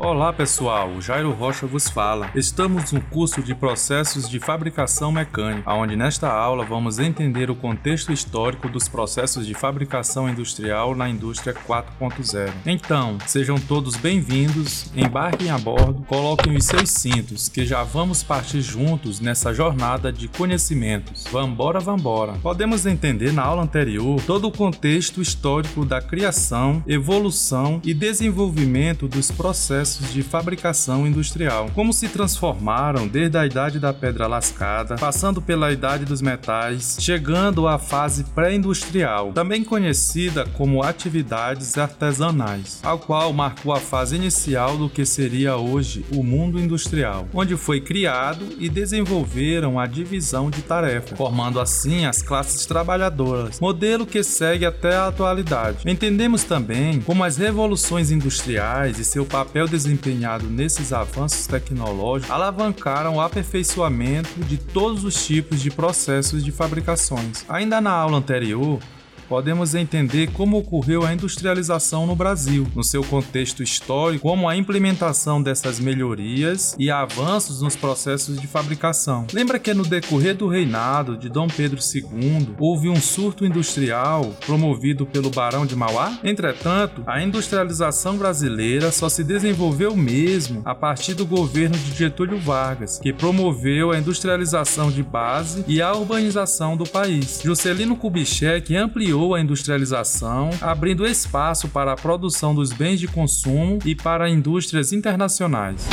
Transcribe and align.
Olá 0.00 0.32
pessoal, 0.32 1.00
Jairo 1.00 1.32
Rocha 1.32 1.66
vos 1.66 1.88
fala. 1.88 2.30
Estamos 2.32 2.92
no 2.92 3.00
curso 3.00 3.42
de 3.42 3.52
Processos 3.52 4.28
de 4.28 4.38
Fabricação 4.38 5.10
Mecânica, 5.10 5.72
onde 5.72 5.96
nesta 5.96 6.30
aula 6.30 6.64
vamos 6.64 7.00
entender 7.00 7.50
o 7.50 7.56
contexto 7.56 8.12
histórico 8.12 8.68
dos 8.68 8.86
processos 8.86 9.44
de 9.44 9.54
fabricação 9.54 10.28
industrial 10.28 10.94
na 10.94 11.08
indústria 11.08 11.52
4.0. 11.52 12.52
Então, 12.64 13.18
sejam 13.26 13.58
todos 13.58 13.96
bem-vindos, 13.96 14.88
embarquem 14.94 15.50
a 15.50 15.58
bordo, 15.58 16.04
coloquem 16.06 16.56
os 16.56 16.66
seus 16.66 16.90
cintos, 16.90 17.48
que 17.48 17.66
já 17.66 17.82
vamos 17.82 18.22
partir 18.22 18.60
juntos 18.60 19.18
nessa 19.18 19.52
jornada 19.52 20.12
de 20.12 20.28
conhecimentos. 20.28 21.24
Vambora, 21.28 21.80
vambora! 21.80 22.34
Podemos 22.34 22.86
entender 22.86 23.32
na 23.32 23.42
aula 23.42 23.64
anterior 23.64 24.22
todo 24.24 24.46
o 24.46 24.52
contexto 24.52 25.20
histórico 25.20 25.84
da 25.84 26.00
criação, 26.00 26.84
evolução 26.86 27.80
e 27.84 27.92
desenvolvimento 27.92 29.08
dos 29.08 29.32
processos 29.32 29.87
processos 29.88 30.12
de 30.12 30.22
fabricação 30.22 31.06
industrial, 31.06 31.70
como 31.74 31.92
se 31.92 32.08
transformaram 32.08 33.08
desde 33.08 33.38
a 33.38 33.46
idade 33.46 33.78
da 33.78 33.92
pedra 33.92 34.26
lascada, 34.26 34.96
passando 34.96 35.40
pela 35.40 35.72
idade 35.72 36.04
dos 36.04 36.20
metais, 36.20 36.98
chegando 37.00 37.66
à 37.66 37.78
fase 37.78 38.24
pré-industrial, 38.24 39.32
também 39.32 39.64
conhecida 39.64 40.46
como 40.54 40.82
atividades 40.82 41.78
artesanais, 41.78 42.80
ao 42.82 42.98
qual 42.98 43.32
marcou 43.32 43.72
a 43.72 43.80
fase 43.80 44.16
inicial 44.16 44.76
do 44.76 44.90
que 44.90 45.06
seria 45.06 45.56
hoje 45.56 46.04
o 46.12 46.22
mundo 46.22 46.58
industrial, 46.58 47.26
onde 47.32 47.56
foi 47.56 47.80
criado 47.80 48.46
e 48.58 48.68
desenvolveram 48.68 49.78
a 49.78 49.86
divisão 49.86 50.50
de 50.50 50.62
tarefa, 50.62 51.16
formando 51.16 51.60
assim 51.60 52.04
as 52.04 52.20
classes 52.20 52.66
trabalhadoras, 52.66 53.60
modelo 53.60 54.06
que 54.06 54.22
segue 54.22 54.66
até 54.66 54.94
a 54.94 55.08
atualidade. 55.08 55.88
Entendemos 55.88 56.44
também 56.44 57.00
como 57.00 57.24
as 57.24 57.36
revoluções 57.36 58.10
industriais 58.10 58.98
e 58.98 59.04
seu 59.04 59.24
papel 59.24 59.68
desempenhado 59.84 60.46
nesses 60.50 60.92
avanços 60.92 61.46
tecnológicos 61.46 62.30
alavancaram 62.30 63.16
o 63.16 63.20
aperfeiçoamento 63.20 64.40
de 64.40 64.58
todos 64.58 65.04
os 65.04 65.26
tipos 65.26 65.60
de 65.60 65.70
processos 65.70 66.44
de 66.44 66.50
fabricações. 66.50 67.44
Ainda 67.48 67.80
na 67.80 67.92
aula 67.92 68.18
anterior, 68.18 68.80
podemos 69.28 69.74
entender 69.74 70.28
como 70.32 70.58
ocorreu 70.58 71.04
a 71.04 71.12
industrialização 71.12 72.06
no 72.06 72.16
Brasil, 72.16 72.66
no 72.74 72.82
seu 72.82 73.04
contexto 73.04 73.62
histórico, 73.62 74.22
como 74.22 74.48
a 74.48 74.56
implementação 74.56 75.42
dessas 75.42 75.78
melhorias 75.78 76.74
e 76.78 76.90
avanços 76.90 77.60
nos 77.60 77.76
processos 77.76 78.40
de 78.40 78.46
fabricação. 78.46 79.26
Lembra 79.32 79.58
que 79.58 79.74
no 79.74 79.84
decorrer 79.84 80.34
do 80.34 80.48
reinado 80.48 81.16
de 81.16 81.28
Dom 81.28 81.46
Pedro 81.46 81.78
II 81.78 82.54
houve 82.58 82.88
um 82.88 82.96
surto 82.96 83.44
industrial 83.44 84.24
promovido 84.46 85.04
pelo 85.04 85.30
Barão 85.30 85.66
de 85.66 85.76
Mauá? 85.76 86.18
Entretanto, 86.24 87.02
a 87.06 87.22
industrialização 87.22 88.16
brasileira 88.16 88.90
só 88.90 89.08
se 89.08 89.22
desenvolveu 89.22 89.94
mesmo 89.94 90.62
a 90.64 90.74
partir 90.74 91.14
do 91.14 91.26
governo 91.26 91.76
de 91.76 91.92
Getúlio 91.92 92.38
Vargas, 92.38 92.98
que 92.98 93.12
promoveu 93.12 93.92
a 93.92 93.98
industrialização 93.98 94.90
de 94.90 95.02
base 95.02 95.64
e 95.68 95.82
a 95.82 95.92
urbanização 95.92 96.76
do 96.76 96.84
país. 96.84 97.40
Juscelino 97.44 97.96
Kubitschek 97.96 98.74
ampliou 98.74 99.17
a 99.34 99.40
industrialização, 99.40 100.50
abrindo 100.60 101.06
espaço 101.06 101.68
para 101.68 101.92
a 101.92 101.96
produção 101.96 102.54
dos 102.54 102.72
bens 102.72 103.00
de 103.00 103.08
consumo 103.08 103.78
e 103.84 103.94
para 103.94 104.30
indústrias 104.30 104.92
internacionais. 104.92 105.86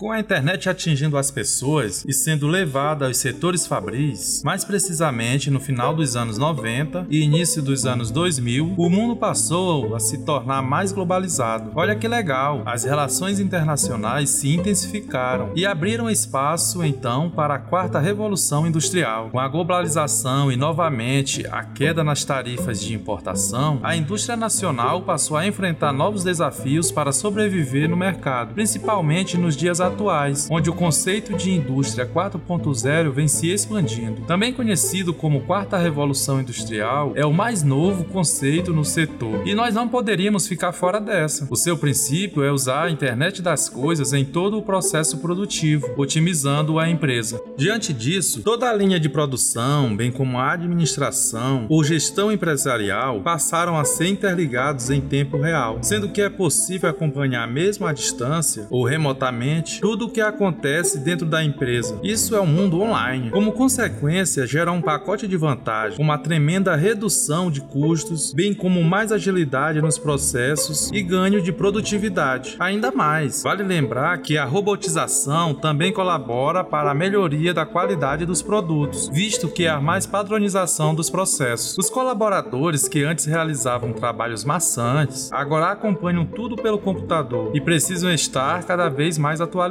Com 0.00 0.10
a 0.10 0.18
internet 0.18 0.66
atingindo 0.66 1.18
as 1.18 1.30
pessoas 1.30 2.06
e 2.08 2.14
sendo 2.14 2.48
levada 2.48 3.04
aos 3.04 3.18
setores 3.18 3.66
fabris, 3.66 4.42
mais 4.42 4.64
precisamente 4.64 5.50
no 5.50 5.60
final 5.60 5.94
dos 5.94 6.16
anos 6.16 6.38
90 6.38 7.06
e 7.10 7.20
início 7.20 7.60
dos 7.60 7.84
anos 7.84 8.10
2000, 8.10 8.76
o 8.78 8.88
mundo 8.88 9.14
passou 9.14 9.94
a 9.94 10.00
se 10.00 10.24
tornar 10.24 10.62
mais 10.62 10.90
globalizado. 10.90 11.72
Olha 11.74 11.94
que 11.94 12.08
legal, 12.08 12.62
as 12.64 12.84
relações 12.84 13.38
internacionais 13.38 14.30
se 14.30 14.48
intensificaram 14.54 15.52
e 15.54 15.66
abriram 15.66 16.08
espaço 16.08 16.82
então 16.82 17.28
para 17.28 17.56
a 17.56 17.58
quarta 17.58 18.00
revolução 18.00 18.66
industrial. 18.66 19.28
Com 19.28 19.38
a 19.38 19.48
globalização 19.48 20.50
e 20.50 20.56
novamente 20.56 21.46
a 21.52 21.62
queda 21.62 22.02
nas 22.02 22.24
tarifas 22.24 22.80
de 22.80 22.94
importação, 22.94 23.78
a 23.82 23.94
indústria 23.94 24.34
nacional 24.34 25.02
passou 25.02 25.36
a 25.36 25.46
enfrentar 25.46 25.92
novos 25.92 26.24
desafios 26.24 26.90
para 26.90 27.12
sobreviver 27.12 27.86
no 27.86 27.98
mercado, 27.98 28.54
principalmente 28.54 29.36
nos 29.36 29.54
dias 29.54 29.78
atuais 29.78 29.89
atuais, 29.90 30.48
onde 30.50 30.70
o 30.70 30.74
conceito 30.74 31.36
de 31.36 31.50
indústria 31.50 32.06
4.0 32.06 33.10
vem 33.10 33.28
se 33.28 33.50
expandindo. 33.50 34.22
Também 34.22 34.52
conhecido 34.52 35.12
como 35.12 35.42
Quarta 35.42 35.76
Revolução 35.76 36.40
Industrial, 36.40 37.12
é 37.14 37.26
o 37.26 37.32
mais 37.32 37.62
novo 37.62 38.04
conceito 38.04 38.72
no 38.72 38.84
setor 38.84 39.46
e 39.46 39.54
nós 39.54 39.74
não 39.74 39.88
poderíamos 39.88 40.46
ficar 40.46 40.72
fora 40.72 41.00
dessa. 41.00 41.46
O 41.50 41.56
seu 41.56 41.76
princípio 41.76 42.42
é 42.42 42.50
usar 42.50 42.84
a 42.84 42.90
internet 42.90 43.42
das 43.42 43.68
coisas 43.68 44.12
em 44.12 44.24
todo 44.24 44.58
o 44.58 44.62
processo 44.62 45.18
produtivo, 45.18 45.88
otimizando 45.96 46.78
a 46.78 46.88
empresa. 46.88 47.40
Diante 47.56 47.92
disso, 47.92 48.42
toda 48.42 48.68
a 48.68 48.74
linha 48.74 48.98
de 48.98 49.08
produção, 49.08 49.94
bem 49.94 50.10
como 50.10 50.38
a 50.38 50.52
administração 50.52 51.66
ou 51.68 51.84
gestão 51.84 52.30
empresarial, 52.32 53.20
passaram 53.20 53.78
a 53.78 53.84
ser 53.84 54.08
interligados 54.08 54.90
em 54.90 55.00
tempo 55.00 55.38
real, 55.38 55.78
sendo 55.82 56.08
que 56.08 56.22
é 56.22 56.30
possível 56.30 56.88
acompanhar 56.88 57.46
mesmo 57.46 57.86
à 57.86 57.92
distância 57.92 58.66
ou 58.70 58.84
remotamente 58.84 59.79
tudo 59.80 60.06
o 60.06 60.10
que 60.10 60.20
acontece 60.20 60.98
dentro 60.98 61.26
da 61.26 61.42
empresa. 61.42 61.98
Isso 62.02 62.36
é 62.36 62.40
um 62.40 62.46
mundo 62.46 62.82
online. 62.82 63.30
Como 63.30 63.52
consequência, 63.52 64.46
gera 64.46 64.70
um 64.70 64.82
pacote 64.82 65.26
de 65.26 65.36
vantagens, 65.38 65.98
uma 65.98 66.18
tremenda 66.18 66.76
redução 66.76 67.50
de 67.50 67.62
custos, 67.62 68.34
bem 68.34 68.52
como 68.52 68.84
mais 68.84 69.10
agilidade 69.10 69.80
nos 69.80 69.96
processos 69.96 70.90
e 70.92 71.02
ganho 71.02 71.40
de 71.40 71.50
produtividade. 71.50 72.56
Ainda 72.58 72.92
mais, 72.92 73.42
vale 73.42 73.62
lembrar 73.62 74.18
que 74.18 74.36
a 74.36 74.44
robotização 74.44 75.54
também 75.54 75.92
colabora 75.92 76.62
para 76.62 76.90
a 76.90 76.94
melhoria 76.94 77.54
da 77.54 77.64
qualidade 77.64 78.26
dos 78.26 78.42
produtos, 78.42 79.08
visto 79.08 79.48
que 79.48 79.66
há 79.66 79.80
mais 79.80 80.04
padronização 80.04 80.94
dos 80.94 81.08
processos. 81.08 81.78
Os 81.78 81.88
colaboradores 81.88 82.86
que 82.86 83.02
antes 83.02 83.24
realizavam 83.24 83.94
trabalhos 83.94 84.44
maçantes 84.44 85.32
agora 85.32 85.70
acompanham 85.70 86.26
tudo 86.26 86.56
pelo 86.56 86.78
computador 86.78 87.50
e 87.54 87.60
precisam 87.60 88.12
estar 88.12 88.62
cada 88.64 88.88
vez 88.90 89.16
mais 89.16 89.40
atualizados 89.40 89.69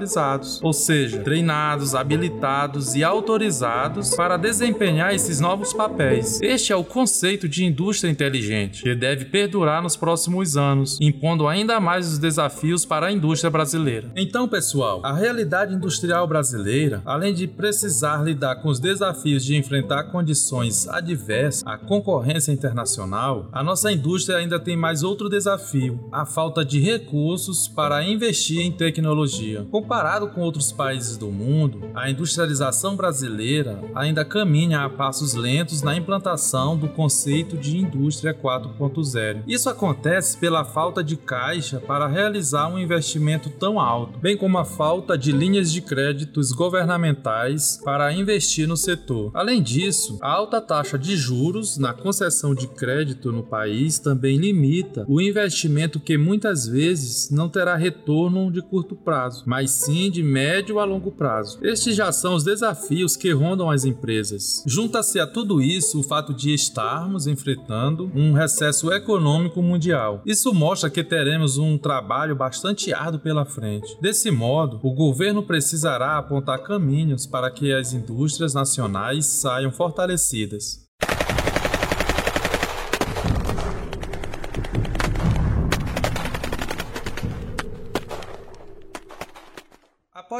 ou 0.63 0.73
seja, 0.73 1.19
treinados, 1.19 1.95
habilitados 1.95 2.95
e 2.95 3.03
autorizados 3.03 4.15
para 4.15 4.37
desempenhar 4.37 5.13
esses 5.13 5.39
novos 5.39 5.73
papéis. 5.73 6.41
Este 6.41 6.71
é 6.71 6.75
o 6.75 6.83
conceito 6.83 7.47
de 7.47 7.65
indústria 7.65 8.09
inteligente, 8.09 8.83
que 8.83 8.95
deve 8.95 9.25
perdurar 9.25 9.81
nos 9.81 9.95
próximos 9.95 10.57
anos, 10.57 10.97
impondo 11.01 11.47
ainda 11.47 11.79
mais 11.79 12.07
os 12.07 12.17
desafios 12.17 12.85
para 12.85 13.07
a 13.07 13.11
indústria 13.11 13.49
brasileira. 13.49 14.11
Então, 14.15 14.47
pessoal, 14.47 15.01
a 15.03 15.13
realidade 15.13 15.73
industrial 15.73 16.27
brasileira, 16.27 17.01
além 17.05 17.33
de 17.33 17.47
precisar 17.47 18.23
lidar 18.23 18.57
com 18.57 18.69
os 18.69 18.79
desafios 18.79 19.43
de 19.43 19.55
enfrentar 19.55 20.05
condições 20.05 20.87
adversas, 20.87 21.63
a 21.65 21.77
concorrência 21.77 22.51
internacional, 22.51 23.47
a 23.51 23.63
nossa 23.63 23.91
indústria 23.91 24.37
ainda 24.37 24.59
tem 24.59 24.75
mais 24.75 25.03
outro 25.03 25.29
desafio: 25.29 25.99
a 26.11 26.25
falta 26.25 26.63
de 26.63 26.79
recursos 26.79 27.67
para 27.67 28.03
investir 28.03 28.61
em 28.61 28.71
tecnologia. 28.71 29.67
Comparado 29.89 30.27
com 30.27 30.41
outros 30.41 30.71
países 30.71 31.17
do 31.17 31.31
mundo, 31.31 31.89
a 31.95 32.11
industrialização 32.11 32.95
brasileira 32.95 33.81
ainda 33.95 34.23
caminha 34.23 34.81
a 34.81 34.89
passos 34.89 35.33
lentos 35.33 35.81
na 35.81 35.97
implantação 35.97 36.77
do 36.77 36.87
conceito 36.89 37.57
de 37.57 37.75
indústria 37.75 38.31
4.0. 38.31 39.41
Isso 39.47 39.67
acontece 39.67 40.37
pela 40.37 40.63
falta 40.63 41.03
de 41.03 41.17
caixa 41.17 41.79
para 41.79 42.05
realizar 42.05 42.67
um 42.67 42.77
investimento 42.77 43.49
tão 43.49 43.79
alto, 43.79 44.19
bem 44.19 44.37
como 44.37 44.59
a 44.59 44.63
falta 44.63 45.17
de 45.17 45.31
linhas 45.31 45.71
de 45.71 45.81
créditos 45.81 46.51
governamentais 46.51 47.81
para 47.83 48.13
investir 48.13 48.67
no 48.67 48.77
setor. 48.77 49.31
Além 49.33 49.59
disso, 49.59 50.19
a 50.21 50.31
alta 50.31 50.61
taxa 50.61 50.99
de 50.99 51.17
juros 51.17 51.79
na 51.79 51.93
concessão 51.93 52.53
de 52.53 52.67
crédito 52.67 53.31
no 53.31 53.41
país 53.41 53.97
também 53.97 54.37
limita 54.37 55.03
o 55.07 55.19
investimento 55.19 55.99
que 55.99 56.15
muitas 56.15 56.67
vezes 56.67 57.31
não 57.31 57.49
terá 57.49 57.75
retorno 57.75 58.51
de 58.51 58.61
curto 58.61 58.95
prazo, 58.95 59.45
mas 59.47 59.78
sim 59.79 60.11
de 60.11 60.21
médio 60.21 60.79
a 60.79 60.85
longo 60.85 61.11
prazo. 61.11 61.57
Estes 61.61 61.95
já 61.95 62.11
são 62.11 62.35
os 62.35 62.43
desafios 62.43 63.15
que 63.15 63.31
rondam 63.31 63.69
as 63.69 63.85
empresas. 63.85 64.63
Junta-se 64.65 65.19
a 65.19 65.27
tudo 65.27 65.61
isso 65.61 65.99
o 65.99 66.03
fato 66.03 66.33
de 66.33 66.53
estarmos 66.53 67.27
enfrentando 67.27 68.11
um 68.13 68.33
recesso 68.33 68.91
econômico 68.91 69.61
mundial. 69.61 70.21
Isso 70.25 70.53
mostra 70.53 70.89
que 70.89 71.03
teremos 71.03 71.57
um 71.57 71.77
trabalho 71.77 72.35
bastante 72.35 72.93
árduo 72.93 73.21
pela 73.21 73.45
frente. 73.45 73.97
Desse 74.01 74.29
modo, 74.29 74.79
o 74.83 74.93
governo 74.93 75.43
precisará 75.43 76.17
apontar 76.17 76.59
caminhos 76.59 77.25
para 77.25 77.49
que 77.49 77.71
as 77.71 77.93
indústrias 77.93 78.53
nacionais 78.53 79.25
saiam 79.25 79.71
fortalecidas. 79.71 80.88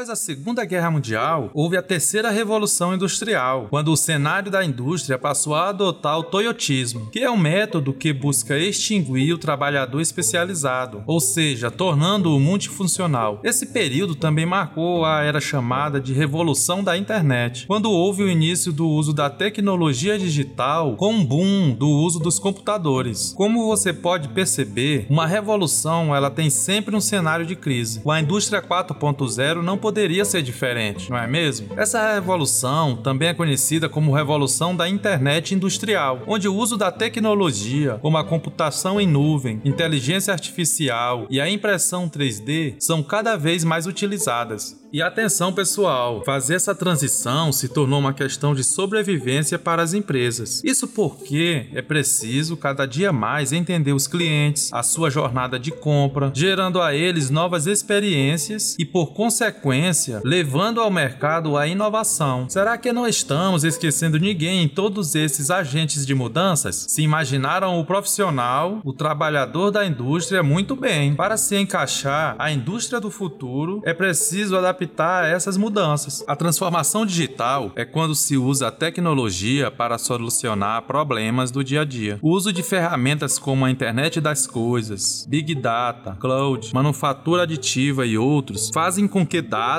Após 0.00 0.08
a 0.08 0.16
Segunda 0.16 0.64
Guerra 0.64 0.90
Mundial, 0.90 1.50
houve 1.52 1.76
a 1.76 1.82
terceira 1.82 2.30
revolução 2.30 2.94
industrial, 2.94 3.66
quando 3.68 3.92
o 3.92 3.96
cenário 3.98 4.50
da 4.50 4.64
indústria 4.64 5.18
passou 5.18 5.54
a 5.54 5.68
adotar 5.68 6.18
o 6.18 6.22
toyotismo, 6.22 7.10
que 7.10 7.18
é 7.18 7.30
um 7.30 7.36
método 7.36 7.92
que 7.92 8.10
busca 8.10 8.56
extinguir 8.56 9.34
o 9.34 9.38
trabalhador 9.38 10.00
especializado, 10.00 11.04
ou 11.06 11.20
seja, 11.20 11.70
tornando-o 11.70 12.40
multifuncional. 12.40 13.40
Esse 13.44 13.66
período 13.66 14.14
também 14.14 14.46
marcou 14.46 15.04
a 15.04 15.20
era 15.20 15.38
chamada 15.38 16.00
de 16.00 16.14
Revolução 16.14 16.82
da 16.82 16.96
Internet, 16.96 17.66
quando 17.66 17.90
houve 17.90 18.22
o 18.22 18.30
início 18.30 18.72
do 18.72 18.88
uso 18.88 19.12
da 19.12 19.28
tecnologia 19.28 20.18
digital 20.18 20.96
com 20.96 21.12
um 21.12 21.22
boom 21.22 21.74
do 21.74 21.90
uso 21.90 22.18
dos 22.18 22.38
computadores. 22.38 23.34
Como 23.36 23.66
você 23.66 23.92
pode 23.92 24.28
perceber, 24.30 25.06
uma 25.10 25.26
revolução 25.26 26.16
ela 26.16 26.30
tem 26.30 26.48
sempre 26.48 26.96
um 26.96 27.02
cenário 27.02 27.44
de 27.44 27.54
crise. 27.54 28.00
A 28.08 28.18
indústria 28.18 28.62
4.0 28.62 29.60
não 29.60 29.76
ser 30.24 30.42
diferente, 30.42 31.10
não 31.10 31.18
é 31.18 31.26
mesmo? 31.26 31.68
Essa 31.76 32.14
revolução 32.14 32.96
também 32.96 33.28
é 33.28 33.34
conhecida 33.34 33.88
como 33.88 34.14
revolução 34.14 34.74
da 34.74 34.88
internet 34.88 35.54
industrial, 35.54 36.22
onde 36.26 36.48
o 36.48 36.54
uso 36.54 36.76
da 36.76 36.90
tecnologia, 36.90 37.98
como 38.00 38.16
a 38.16 38.24
computação 38.24 39.00
em 39.00 39.06
nuvem, 39.06 39.60
inteligência 39.64 40.32
artificial 40.32 41.26
e 41.30 41.40
a 41.40 41.48
impressão 41.48 42.08
3D, 42.08 42.76
são 42.78 43.02
cada 43.02 43.36
vez 43.36 43.64
mais 43.64 43.86
utilizadas. 43.86 44.80
E 44.92 45.00
atenção 45.00 45.52
pessoal, 45.52 46.24
fazer 46.26 46.54
essa 46.54 46.74
transição 46.74 47.52
se 47.52 47.68
tornou 47.68 48.00
uma 48.00 48.12
questão 48.12 48.56
de 48.56 48.64
sobrevivência 48.64 49.56
para 49.56 49.82
as 49.82 49.94
empresas. 49.94 50.60
Isso 50.64 50.88
porque 50.88 51.68
é 51.72 51.80
preciso 51.80 52.56
cada 52.56 52.86
dia 52.86 53.12
mais 53.12 53.52
entender 53.52 53.92
os 53.92 54.08
clientes, 54.08 54.72
a 54.72 54.82
sua 54.82 55.08
jornada 55.08 55.60
de 55.60 55.70
compra, 55.70 56.32
gerando 56.34 56.82
a 56.82 56.92
eles 56.92 57.30
novas 57.30 57.68
experiências 57.68 58.74
e, 58.80 58.84
por 58.84 59.12
consequência, 59.12 59.79
levando 60.24 60.80
ao 60.80 60.90
mercado 60.90 61.56
a 61.56 61.66
inovação. 61.66 62.48
Será 62.48 62.76
que 62.76 62.92
não 62.92 63.06
estamos 63.06 63.64
esquecendo 63.64 64.18
ninguém 64.18 64.64
em 64.64 64.68
todos 64.68 65.14
esses 65.14 65.50
agentes 65.50 66.06
de 66.06 66.14
mudanças? 66.14 66.86
Se 66.88 67.02
imaginaram 67.02 67.78
o 67.78 67.84
profissional, 67.84 68.80
o 68.84 68.92
trabalhador 68.92 69.70
da 69.70 69.86
indústria 69.86 70.42
muito 70.42 70.74
bem. 70.74 71.14
Para 71.14 71.36
se 71.36 71.56
encaixar 71.56 72.34
a 72.38 72.50
indústria 72.50 73.00
do 73.00 73.10
futuro, 73.10 73.80
é 73.84 73.94
preciso 73.94 74.56
adaptar 74.56 74.80
adaptar 74.80 75.24
a 75.24 75.28
essas 75.28 75.56
mudanças. 75.56 76.24
A 76.26 76.34
transformação 76.34 77.04
digital 77.04 77.72
é 77.76 77.84
quando 77.84 78.14
se 78.14 78.36
usa 78.36 78.68
a 78.68 78.70
tecnologia 78.70 79.70
para 79.70 79.98
solucionar 79.98 80.82
problemas 80.82 81.50
do 81.50 81.62
dia 81.62 81.82
a 81.82 81.84
dia. 81.84 82.18
O 82.22 82.30
uso 82.30 82.52
de 82.52 82.62
ferramentas 82.62 83.38
como 83.38 83.64
a 83.64 83.70
internet 83.70 84.20
das 84.20 84.46
coisas, 84.46 85.26
big 85.28 85.54
data, 85.54 86.16
cloud, 86.20 86.72
manufatura 86.72 87.42
aditiva 87.42 88.06
e 88.06 88.16
outros 88.16 88.70
fazem 88.72 89.06
com 89.06 89.26
que 89.26 89.42
dados, 89.42 89.69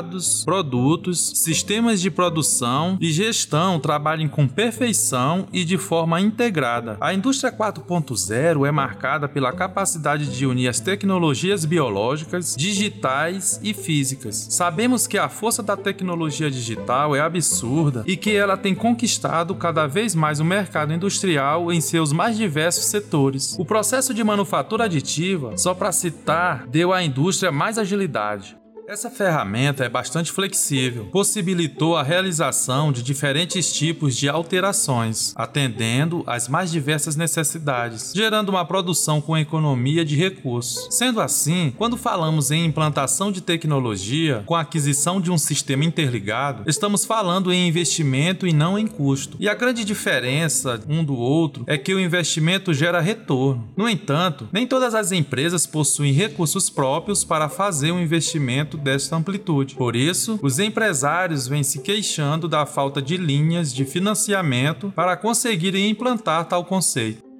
produtos, 0.45 1.31
sistemas 1.35 2.01
de 2.01 2.09
produção 2.09 2.97
e 2.99 3.11
gestão 3.11 3.79
trabalhem 3.79 4.27
com 4.27 4.47
perfeição 4.47 5.47
e 5.51 5.63
de 5.63 5.77
forma 5.77 6.21
integrada. 6.21 6.97
A 6.99 7.13
indústria 7.13 7.51
4.0 7.51 8.67
é 8.67 8.71
marcada 8.71 9.27
pela 9.27 9.51
capacidade 9.51 10.35
de 10.35 10.45
unir 10.45 10.67
as 10.67 10.79
tecnologias 10.79 11.65
biológicas, 11.65 12.55
digitais 12.57 13.59
e 13.63 13.73
físicas. 13.73 14.47
Sabemos 14.49 15.07
que 15.07 15.17
a 15.17 15.29
força 15.29 15.61
da 15.61 15.75
tecnologia 15.75 16.49
digital 16.49 17.15
é 17.15 17.19
absurda 17.19 18.03
e 18.05 18.15
que 18.15 18.31
ela 18.31 18.57
tem 18.57 18.75
conquistado 18.75 19.55
cada 19.55 19.87
vez 19.87 20.15
mais 20.15 20.39
o 20.39 20.45
mercado 20.45 20.93
industrial 20.93 21.71
em 21.71 21.81
seus 21.81 22.11
mais 22.11 22.37
diversos 22.37 22.85
setores. 22.85 23.55
O 23.59 23.65
processo 23.65 24.13
de 24.13 24.23
manufatura 24.23 24.85
aditiva, 24.85 25.57
só 25.57 25.73
para 25.73 25.91
citar, 25.91 26.67
deu 26.67 26.93
à 26.93 27.03
indústria 27.03 27.51
mais 27.51 27.77
agilidade. 27.77 28.60
Essa 28.91 29.09
ferramenta 29.09 29.85
é 29.85 29.87
bastante 29.87 30.33
flexível, 30.33 31.05
possibilitou 31.13 31.95
a 31.95 32.03
realização 32.03 32.91
de 32.91 33.01
diferentes 33.01 33.71
tipos 33.71 34.17
de 34.17 34.27
alterações, 34.27 35.31
atendendo 35.37 36.25
às 36.27 36.49
mais 36.49 36.69
diversas 36.69 37.15
necessidades, 37.15 38.11
gerando 38.13 38.49
uma 38.49 38.65
produção 38.65 39.21
com 39.21 39.37
economia 39.37 40.03
de 40.03 40.17
recursos. 40.17 40.93
Sendo 40.93 41.21
assim, 41.21 41.73
quando 41.77 41.95
falamos 41.95 42.51
em 42.51 42.65
implantação 42.65 43.31
de 43.31 43.39
tecnologia 43.39 44.43
com 44.45 44.55
a 44.55 44.59
aquisição 44.59 45.21
de 45.21 45.31
um 45.31 45.37
sistema 45.37 45.85
interligado, 45.85 46.63
estamos 46.67 47.05
falando 47.05 47.53
em 47.53 47.69
investimento 47.69 48.45
e 48.45 48.51
não 48.51 48.77
em 48.77 48.87
custo. 48.87 49.37
E 49.39 49.47
a 49.47 49.55
grande 49.55 49.85
diferença 49.85 50.81
um 50.89 51.01
do 51.01 51.15
outro 51.15 51.63
é 51.65 51.77
que 51.77 51.93
o 51.93 51.99
investimento 51.99 52.73
gera 52.73 52.99
retorno. 52.99 53.69
No 53.77 53.87
entanto, 53.87 54.49
nem 54.51 54.67
todas 54.67 54.93
as 54.93 55.13
empresas 55.13 55.65
possuem 55.65 56.11
recursos 56.11 56.69
próprios 56.69 57.23
para 57.23 57.47
fazer 57.47 57.93
um 57.93 58.01
investimento 58.01 58.80
desta 58.81 59.15
amplitude. 59.15 59.75
Por 59.75 59.95
isso, 59.95 60.39
os 60.41 60.59
empresários 60.59 61.47
vêm 61.47 61.63
se 61.63 61.79
queixando 61.79 62.47
da 62.47 62.65
falta 62.65 63.01
de 63.01 63.17
linhas 63.17 63.73
de 63.73 63.85
financiamento 63.85 64.91
para 64.95 65.15
conseguirem 65.15 65.89
implantar 65.89 66.45
tal 66.45 66.65
conceito. 66.65 67.30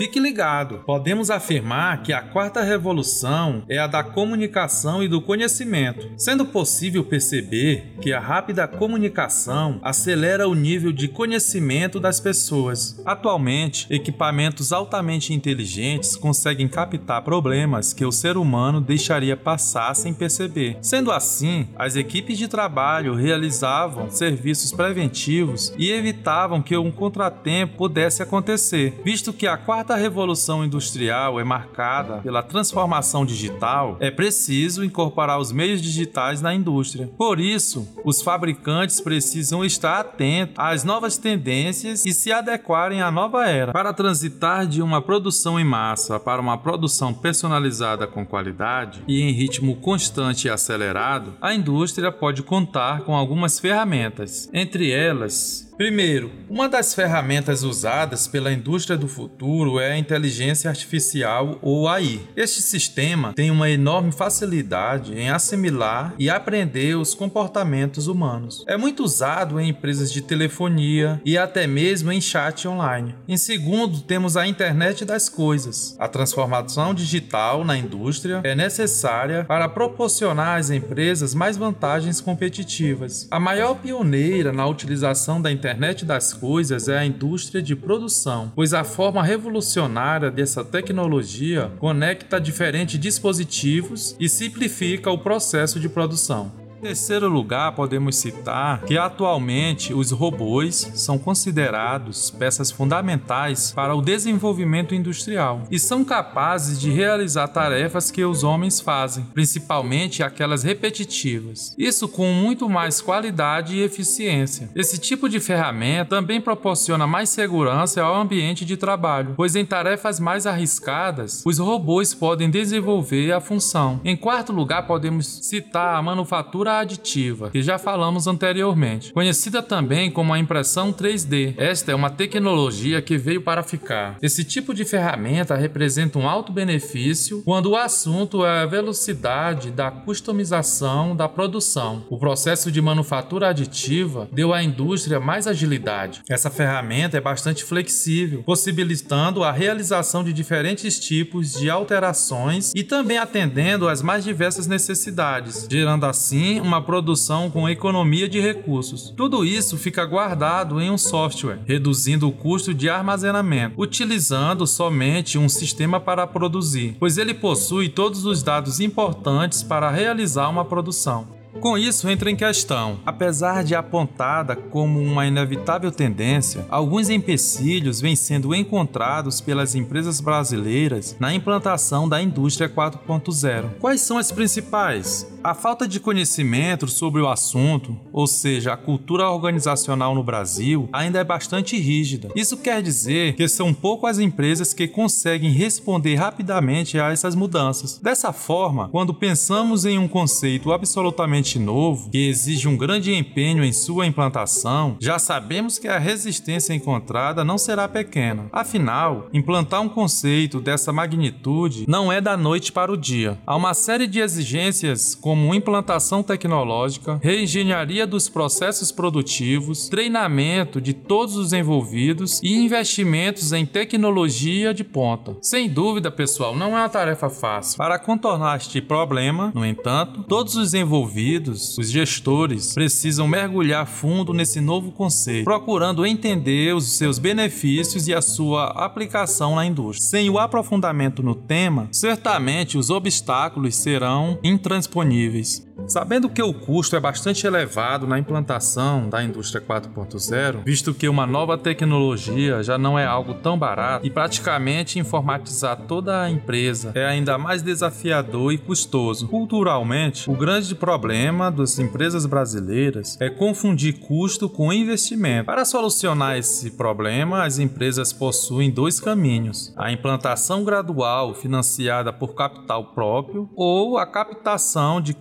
Fique 0.00 0.18
ligado, 0.18 0.78
podemos 0.86 1.28
afirmar 1.28 2.02
que 2.02 2.10
a 2.10 2.22
quarta 2.22 2.62
revolução 2.62 3.62
é 3.68 3.76
a 3.76 3.86
da 3.86 4.02
comunicação 4.02 5.02
e 5.02 5.08
do 5.08 5.20
conhecimento, 5.20 6.10
sendo 6.16 6.46
possível 6.46 7.04
perceber 7.04 7.96
que 8.00 8.10
a 8.10 8.18
rápida 8.18 8.66
comunicação 8.66 9.78
acelera 9.82 10.48
o 10.48 10.54
nível 10.54 10.90
de 10.90 11.06
conhecimento 11.06 12.00
das 12.00 12.18
pessoas. 12.18 12.98
Atualmente, 13.04 13.86
equipamentos 13.90 14.72
altamente 14.72 15.34
inteligentes 15.34 16.16
conseguem 16.16 16.66
captar 16.66 17.20
problemas 17.20 17.92
que 17.92 18.06
o 18.06 18.10
ser 18.10 18.38
humano 18.38 18.80
deixaria 18.80 19.36
passar 19.36 19.94
sem 19.94 20.14
perceber. 20.14 20.78
Sendo 20.80 21.12
assim, 21.12 21.68
as 21.76 21.94
equipes 21.94 22.38
de 22.38 22.48
trabalho 22.48 23.14
realizavam 23.14 24.10
serviços 24.10 24.72
preventivos 24.72 25.74
e 25.76 25.90
evitavam 25.90 26.62
que 26.62 26.74
um 26.74 26.90
contratempo 26.90 27.76
pudesse 27.76 28.22
acontecer, 28.22 28.98
visto 29.04 29.30
que 29.30 29.46
a 29.46 29.58
quarta 29.58 29.89
quarta 29.90 29.96
revolução 29.96 30.64
industrial 30.64 31.40
é 31.40 31.44
marcada 31.44 32.18
pela 32.18 32.44
transformação 32.44 33.26
digital, 33.26 33.96
é 33.98 34.08
preciso 34.08 34.84
incorporar 34.84 35.40
os 35.40 35.50
meios 35.50 35.82
digitais 35.82 36.40
na 36.40 36.54
indústria. 36.54 37.10
Por 37.18 37.40
isso, 37.40 37.88
os 38.04 38.22
fabricantes 38.22 39.00
precisam 39.00 39.64
estar 39.64 40.00
atentos 40.00 40.54
às 40.56 40.84
novas 40.84 41.16
tendências 41.16 42.06
e 42.06 42.12
se 42.12 42.32
adequarem 42.32 43.02
à 43.02 43.10
nova 43.10 43.48
era. 43.48 43.72
Para 43.72 43.92
transitar 43.92 44.64
de 44.64 44.80
uma 44.80 45.02
produção 45.02 45.58
em 45.58 45.64
massa 45.64 46.20
para 46.20 46.40
uma 46.40 46.56
produção 46.56 47.12
personalizada 47.12 48.06
com 48.06 48.24
qualidade 48.24 49.02
e 49.08 49.20
em 49.20 49.32
ritmo 49.32 49.74
constante 49.74 50.46
e 50.46 50.50
acelerado, 50.50 51.34
a 51.40 51.52
indústria 51.52 52.12
pode 52.12 52.44
contar 52.44 53.00
com 53.00 53.16
algumas 53.16 53.58
ferramentas, 53.58 54.48
entre 54.52 54.92
elas 54.92 55.69
Primeiro, 55.80 56.30
uma 56.46 56.68
das 56.68 56.94
ferramentas 56.94 57.62
usadas 57.62 58.28
pela 58.28 58.52
indústria 58.52 58.98
do 58.98 59.08
futuro 59.08 59.80
é 59.80 59.92
a 59.92 59.96
inteligência 59.96 60.68
artificial 60.68 61.58
ou 61.62 61.88
AI. 61.88 62.20
Este 62.36 62.60
sistema 62.60 63.32
tem 63.32 63.50
uma 63.50 63.70
enorme 63.70 64.12
facilidade 64.12 65.18
em 65.18 65.30
assimilar 65.30 66.12
e 66.18 66.28
aprender 66.28 66.96
os 66.98 67.14
comportamentos 67.14 68.08
humanos. 68.08 68.62
É 68.68 68.76
muito 68.76 69.02
usado 69.02 69.58
em 69.58 69.70
empresas 69.70 70.12
de 70.12 70.20
telefonia 70.20 71.18
e 71.24 71.38
até 71.38 71.66
mesmo 71.66 72.12
em 72.12 72.20
chat 72.20 72.68
online. 72.68 73.14
Em 73.26 73.38
segundo, 73.38 74.02
temos 74.02 74.36
a 74.36 74.46
internet 74.46 75.06
das 75.06 75.30
coisas. 75.30 75.96
A 75.98 76.08
transformação 76.08 76.92
digital 76.92 77.64
na 77.64 77.78
indústria 77.78 78.42
é 78.44 78.54
necessária 78.54 79.46
para 79.46 79.66
proporcionar 79.66 80.58
às 80.58 80.68
empresas 80.68 81.34
mais 81.34 81.56
vantagens 81.56 82.20
competitivas. 82.20 83.26
A 83.30 83.40
maior 83.40 83.76
pioneira 83.76 84.52
na 84.52 84.66
utilização 84.66 85.40
da 85.40 85.50
internet 85.50 85.69
internet 85.70 86.04
das 86.04 86.32
coisas 86.32 86.88
é 86.88 86.98
a 86.98 87.06
indústria 87.06 87.62
de 87.62 87.76
produção, 87.76 88.50
pois 88.56 88.74
a 88.74 88.82
forma 88.82 89.22
revolucionária 89.22 90.28
dessa 90.28 90.64
tecnologia 90.64 91.70
conecta 91.78 92.40
diferentes 92.40 92.98
dispositivos 92.98 94.16
e 94.18 94.28
simplifica 94.28 95.12
o 95.12 95.18
processo 95.18 95.78
de 95.78 95.88
produção. 95.88 96.59
Em 96.80 96.88
terceiro 96.90 97.28
lugar, 97.28 97.72
podemos 97.72 98.16
citar 98.16 98.80
que 98.86 98.96
atualmente 98.96 99.92
os 99.92 100.10
robôs 100.10 100.90
são 100.94 101.18
considerados 101.18 102.30
peças 102.30 102.70
fundamentais 102.70 103.70
para 103.70 103.94
o 103.94 104.00
desenvolvimento 104.00 104.94
industrial 104.94 105.64
e 105.70 105.78
são 105.78 106.02
capazes 106.02 106.80
de 106.80 106.90
realizar 106.90 107.48
tarefas 107.48 108.10
que 108.10 108.24
os 108.24 108.42
homens 108.42 108.80
fazem, 108.80 109.24
principalmente 109.34 110.22
aquelas 110.22 110.62
repetitivas. 110.62 111.74
Isso 111.76 112.08
com 112.08 112.32
muito 112.32 112.66
mais 112.66 113.02
qualidade 113.02 113.76
e 113.76 113.82
eficiência. 113.82 114.70
Esse 114.74 114.96
tipo 114.96 115.28
de 115.28 115.38
ferramenta 115.38 116.16
também 116.16 116.40
proporciona 116.40 117.06
mais 117.06 117.28
segurança 117.28 118.02
ao 118.02 118.14
ambiente 118.14 118.64
de 118.64 118.78
trabalho, 118.78 119.34
pois 119.36 119.54
em 119.54 119.66
tarefas 119.66 120.18
mais 120.18 120.46
arriscadas, 120.46 121.42
os 121.44 121.58
robôs 121.58 122.14
podem 122.14 122.48
desenvolver 122.48 123.32
a 123.32 123.40
função. 123.40 124.00
Em 124.02 124.16
quarto 124.16 124.50
lugar, 124.50 124.86
podemos 124.86 125.26
citar 125.26 125.94
a 125.94 126.00
manufatura 126.00 126.69
aditiva, 126.78 127.50
que 127.50 127.62
já 127.62 127.78
falamos 127.78 128.26
anteriormente, 128.26 129.12
conhecida 129.12 129.62
também 129.62 130.10
como 130.10 130.32
a 130.32 130.38
impressão 130.38 130.92
3D. 130.92 131.54
Esta 131.56 131.92
é 131.92 131.94
uma 131.94 132.10
tecnologia 132.10 133.02
que 133.02 133.18
veio 133.18 133.42
para 133.42 133.62
ficar. 133.62 134.16
Esse 134.22 134.44
tipo 134.44 134.72
de 134.72 134.84
ferramenta 134.84 135.56
representa 135.56 136.18
um 136.18 136.28
alto 136.28 136.52
benefício 136.52 137.42
quando 137.44 137.70
o 137.70 137.76
assunto 137.76 138.44
é 138.44 138.62
a 138.62 138.66
velocidade 138.66 139.70
da 139.70 139.90
customização 139.90 141.16
da 141.16 141.28
produção. 141.28 142.04
O 142.08 142.18
processo 142.18 142.70
de 142.70 142.80
manufatura 142.80 143.48
aditiva 143.48 144.28
deu 144.32 144.52
à 144.52 144.62
indústria 144.62 145.18
mais 145.18 145.46
agilidade. 145.46 146.22
Essa 146.28 146.50
ferramenta 146.50 147.16
é 147.16 147.20
bastante 147.20 147.64
flexível, 147.64 148.42
possibilitando 148.42 149.42
a 149.42 149.52
realização 149.52 150.22
de 150.22 150.32
diferentes 150.32 150.98
tipos 150.98 151.52
de 151.52 151.70
alterações 151.70 152.72
e 152.74 152.82
também 152.82 153.18
atendendo 153.18 153.88
às 153.88 154.02
mais 154.02 154.24
diversas 154.24 154.66
necessidades, 154.66 155.66
gerando 155.70 156.06
assim 156.06 156.59
uma 156.62 156.82
produção 156.82 157.50
com 157.50 157.68
economia 157.68 158.28
de 158.28 158.40
recursos. 158.40 159.12
Tudo 159.16 159.44
isso 159.44 159.76
fica 159.76 160.04
guardado 160.04 160.80
em 160.80 160.90
um 160.90 160.98
software, 160.98 161.60
reduzindo 161.66 162.28
o 162.28 162.32
custo 162.32 162.72
de 162.74 162.88
armazenamento, 162.88 163.80
utilizando 163.80 164.66
somente 164.66 165.38
um 165.38 165.48
sistema 165.48 166.00
para 166.00 166.26
produzir, 166.26 166.96
pois 166.98 167.18
ele 167.18 167.34
possui 167.34 167.88
todos 167.88 168.24
os 168.24 168.42
dados 168.42 168.80
importantes 168.80 169.62
para 169.62 169.90
realizar 169.90 170.48
uma 170.48 170.64
produção. 170.64 171.40
Com 171.58 171.76
isso, 171.76 172.08
entra 172.08 172.30
em 172.30 172.36
questão, 172.36 173.00
apesar 173.04 173.64
de 173.64 173.74
apontada 173.74 174.54
como 174.54 175.00
uma 175.00 175.26
inevitável 175.26 175.90
tendência, 175.90 176.64
alguns 176.70 177.10
empecilhos 177.10 178.00
vêm 178.00 178.14
sendo 178.14 178.54
encontrados 178.54 179.40
pelas 179.40 179.74
empresas 179.74 180.20
brasileiras 180.20 181.16
na 181.18 181.34
implantação 181.34 182.08
da 182.08 182.22
indústria 182.22 182.68
4.0. 182.68 183.70
Quais 183.80 184.00
são 184.00 184.16
as 184.16 184.30
principais? 184.30 185.26
A 185.42 185.54
falta 185.54 185.88
de 185.88 185.98
conhecimento 185.98 186.86
sobre 186.86 187.22
o 187.22 187.28
assunto, 187.28 187.96
ou 188.12 188.26
seja, 188.26 188.74
a 188.74 188.76
cultura 188.76 189.30
organizacional 189.30 190.14
no 190.14 190.22
Brasil, 190.22 190.86
ainda 190.92 191.18
é 191.18 191.24
bastante 191.24 191.78
rígida. 191.78 192.28
Isso 192.36 192.58
quer 192.58 192.82
dizer 192.82 193.36
que 193.36 193.48
são 193.48 193.72
poucas 193.72 194.10
as 194.10 194.18
empresas 194.18 194.74
que 194.74 194.88
conseguem 194.88 195.52
responder 195.52 196.16
rapidamente 196.16 196.98
a 196.98 197.12
essas 197.12 197.34
mudanças. 197.34 197.98
Dessa 197.98 198.32
forma, 198.32 198.88
quando 198.88 199.14
pensamos 199.14 199.84
em 199.84 199.98
um 199.98 200.08
conceito 200.08 200.72
absolutamente 200.72 201.58
novo, 201.58 202.10
que 202.10 202.28
exige 202.28 202.66
um 202.66 202.76
grande 202.76 203.14
empenho 203.14 203.62
em 203.62 203.72
sua 203.72 204.06
implantação, 204.06 204.96
já 204.98 205.18
sabemos 205.18 205.78
que 205.78 205.86
a 205.86 205.98
resistência 205.98 206.74
encontrada 206.74 207.44
não 207.44 207.56
será 207.56 207.86
pequena. 207.86 208.46
Afinal, 208.52 209.28
implantar 209.32 209.80
um 209.80 209.88
conceito 209.88 210.60
dessa 210.60 210.92
magnitude 210.92 211.84
não 211.86 212.12
é 212.12 212.20
da 212.20 212.36
noite 212.36 212.72
para 212.72 212.90
o 212.90 212.96
dia. 212.96 213.38
Há 213.46 213.54
uma 213.54 213.74
série 213.74 214.08
de 214.08 214.18
exigências 214.18 215.14
como 215.30 215.54
implantação 215.54 216.24
tecnológica, 216.24 217.20
reengenharia 217.22 218.04
dos 218.04 218.28
processos 218.28 218.90
produtivos, 218.90 219.88
treinamento 219.88 220.80
de 220.80 220.92
todos 220.92 221.36
os 221.36 221.52
envolvidos 221.52 222.40
e 222.42 222.52
investimentos 222.52 223.52
em 223.52 223.64
tecnologia 223.64 224.74
de 224.74 224.82
ponta. 224.82 225.36
Sem 225.40 225.68
dúvida, 225.68 226.10
pessoal, 226.10 226.56
não 226.56 226.76
é 226.76 226.80
uma 226.80 226.88
tarefa 226.88 227.30
fácil. 227.30 227.78
Para 227.78 227.96
contornar 227.96 228.56
este 228.56 228.80
problema, 228.80 229.52
no 229.54 229.64
entanto, 229.64 230.24
todos 230.24 230.56
os 230.56 230.74
envolvidos, 230.74 231.78
os 231.78 231.88
gestores, 231.88 232.74
precisam 232.74 233.28
mergulhar 233.28 233.86
fundo 233.86 234.34
nesse 234.34 234.60
novo 234.60 234.90
conceito, 234.90 235.44
procurando 235.44 236.04
entender 236.04 236.74
os 236.74 236.96
seus 236.98 237.20
benefícios 237.20 238.08
e 238.08 238.12
a 238.12 238.20
sua 238.20 238.64
aplicação 238.84 239.54
na 239.54 239.64
indústria. 239.64 240.08
Sem 240.08 240.28
o 240.28 240.40
aprofundamento 240.40 241.22
no 241.22 241.36
tema, 241.36 241.86
certamente 241.92 242.76
os 242.76 242.90
obstáculos 242.90 243.76
serão 243.76 244.36
intransponíveis 244.42 245.19
disponíveis. 245.20 245.69
Sabendo 245.86 246.28
que 246.28 246.42
o 246.42 246.54
custo 246.54 246.96
é 246.96 247.00
bastante 247.00 247.46
elevado 247.46 248.06
na 248.06 248.18
implantação 248.18 249.08
da 249.08 249.22
indústria 249.22 249.60
4.0, 249.60 250.62
visto 250.64 250.94
que 250.94 251.08
uma 251.08 251.26
nova 251.26 251.58
tecnologia 251.58 252.62
já 252.62 252.78
não 252.78 252.98
é 252.98 253.04
algo 253.04 253.34
tão 253.34 253.58
barato 253.58 254.06
e 254.06 254.10
praticamente 254.10 254.98
informatizar 254.98 255.76
toda 255.88 256.22
a 256.22 256.30
empresa 256.30 256.92
é 256.94 257.04
ainda 257.04 257.36
mais 257.36 257.62
desafiador 257.62 258.52
e 258.52 258.58
custoso. 258.58 259.28
Culturalmente, 259.28 260.30
o 260.30 260.34
grande 260.34 260.74
problema 260.74 261.50
das 261.50 261.78
empresas 261.78 262.26
brasileiras 262.26 263.16
é 263.20 263.28
confundir 263.28 263.98
custo 264.00 264.48
com 264.48 264.72
investimento. 264.72 265.46
Para 265.46 265.64
solucionar 265.64 266.36
esse 266.36 266.70
problema, 266.72 267.44
as 267.44 267.58
empresas 267.58 268.12
possuem 268.12 268.70
dois 268.70 269.00
caminhos: 269.00 269.72
a 269.76 269.90
implantação 269.90 270.64
gradual 270.64 271.34
financiada 271.34 272.12
por 272.12 272.34
capital 272.34 272.92
próprio 272.92 273.48
ou 273.56 273.98
a 273.98 274.06
captação 274.06 275.00
de 275.00 275.14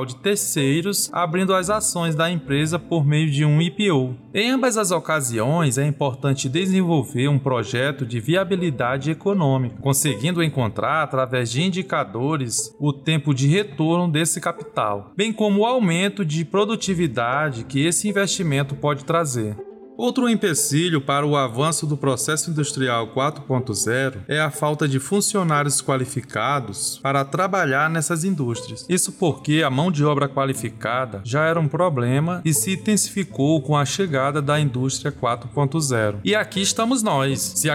capital 0.00 0.04
de 0.04 0.16
terceiros, 0.16 1.10
abrindo 1.12 1.54
as 1.54 1.70
ações 1.70 2.14
da 2.14 2.30
empresa 2.30 2.78
por 2.78 3.04
meio 3.04 3.30
de 3.30 3.44
um 3.44 3.60
IPO. 3.60 4.14
Em 4.32 4.50
ambas 4.50 4.76
as 4.76 4.90
ocasiões, 4.90 5.78
é 5.78 5.86
importante 5.86 6.48
desenvolver 6.48 7.28
um 7.28 7.38
projeto 7.38 8.06
de 8.06 8.20
viabilidade 8.20 9.10
econômica, 9.10 9.76
conseguindo 9.80 10.42
encontrar 10.42 11.02
através 11.02 11.50
de 11.50 11.62
indicadores 11.62 12.74
o 12.78 12.92
tempo 12.92 13.34
de 13.34 13.48
retorno 13.48 14.10
desse 14.10 14.40
capital, 14.40 15.12
bem 15.16 15.32
como 15.32 15.60
o 15.60 15.66
aumento 15.66 16.24
de 16.24 16.44
produtividade 16.44 17.64
que 17.64 17.84
esse 17.84 18.08
investimento 18.08 18.74
pode 18.74 19.04
trazer. 19.04 19.56
Outro 20.00 20.30
empecilho 20.30 20.98
para 20.98 21.26
o 21.26 21.36
avanço 21.36 21.86
do 21.86 21.94
processo 21.94 22.50
industrial 22.50 23.08
4.0 23.08 24.20
é 24.26 24.40
a 24.40 24.50
falta 24.50 24.88
de 24.88 24.98
funcionários 24.98 25.82
qualificados 25.82 26.98
para 27.02 27.22
trabalhar 27.22 27.90
nessas 27.90 28.24
indústrias. 28.24 28.86
Isso 28.88 29.12
porque 29.12 29.62
a 29.62 29.68
mão 29.68 29.92
de 29.92 30.02
obra 30.02 30.26
qualificada 30.26 31.20
já 31.22 31.44
era 31.44 31.60
um 31.60 31.68
problema 31.68 32.40
e 32.46 32.54
se 32.54 32.72
intensificou 32.72 33.60
com 33.60 33.76
a 33.76 33.84
chegada 33.84 34.40
da 34.40 34.58
indústria 34.58 35.12
4.0. 35.12 36.20
E 36.24 36.34
aqui 36.34 36.62
estamos 36.62 37.02
nós, 37.02 37.38
se, 37.56 37.68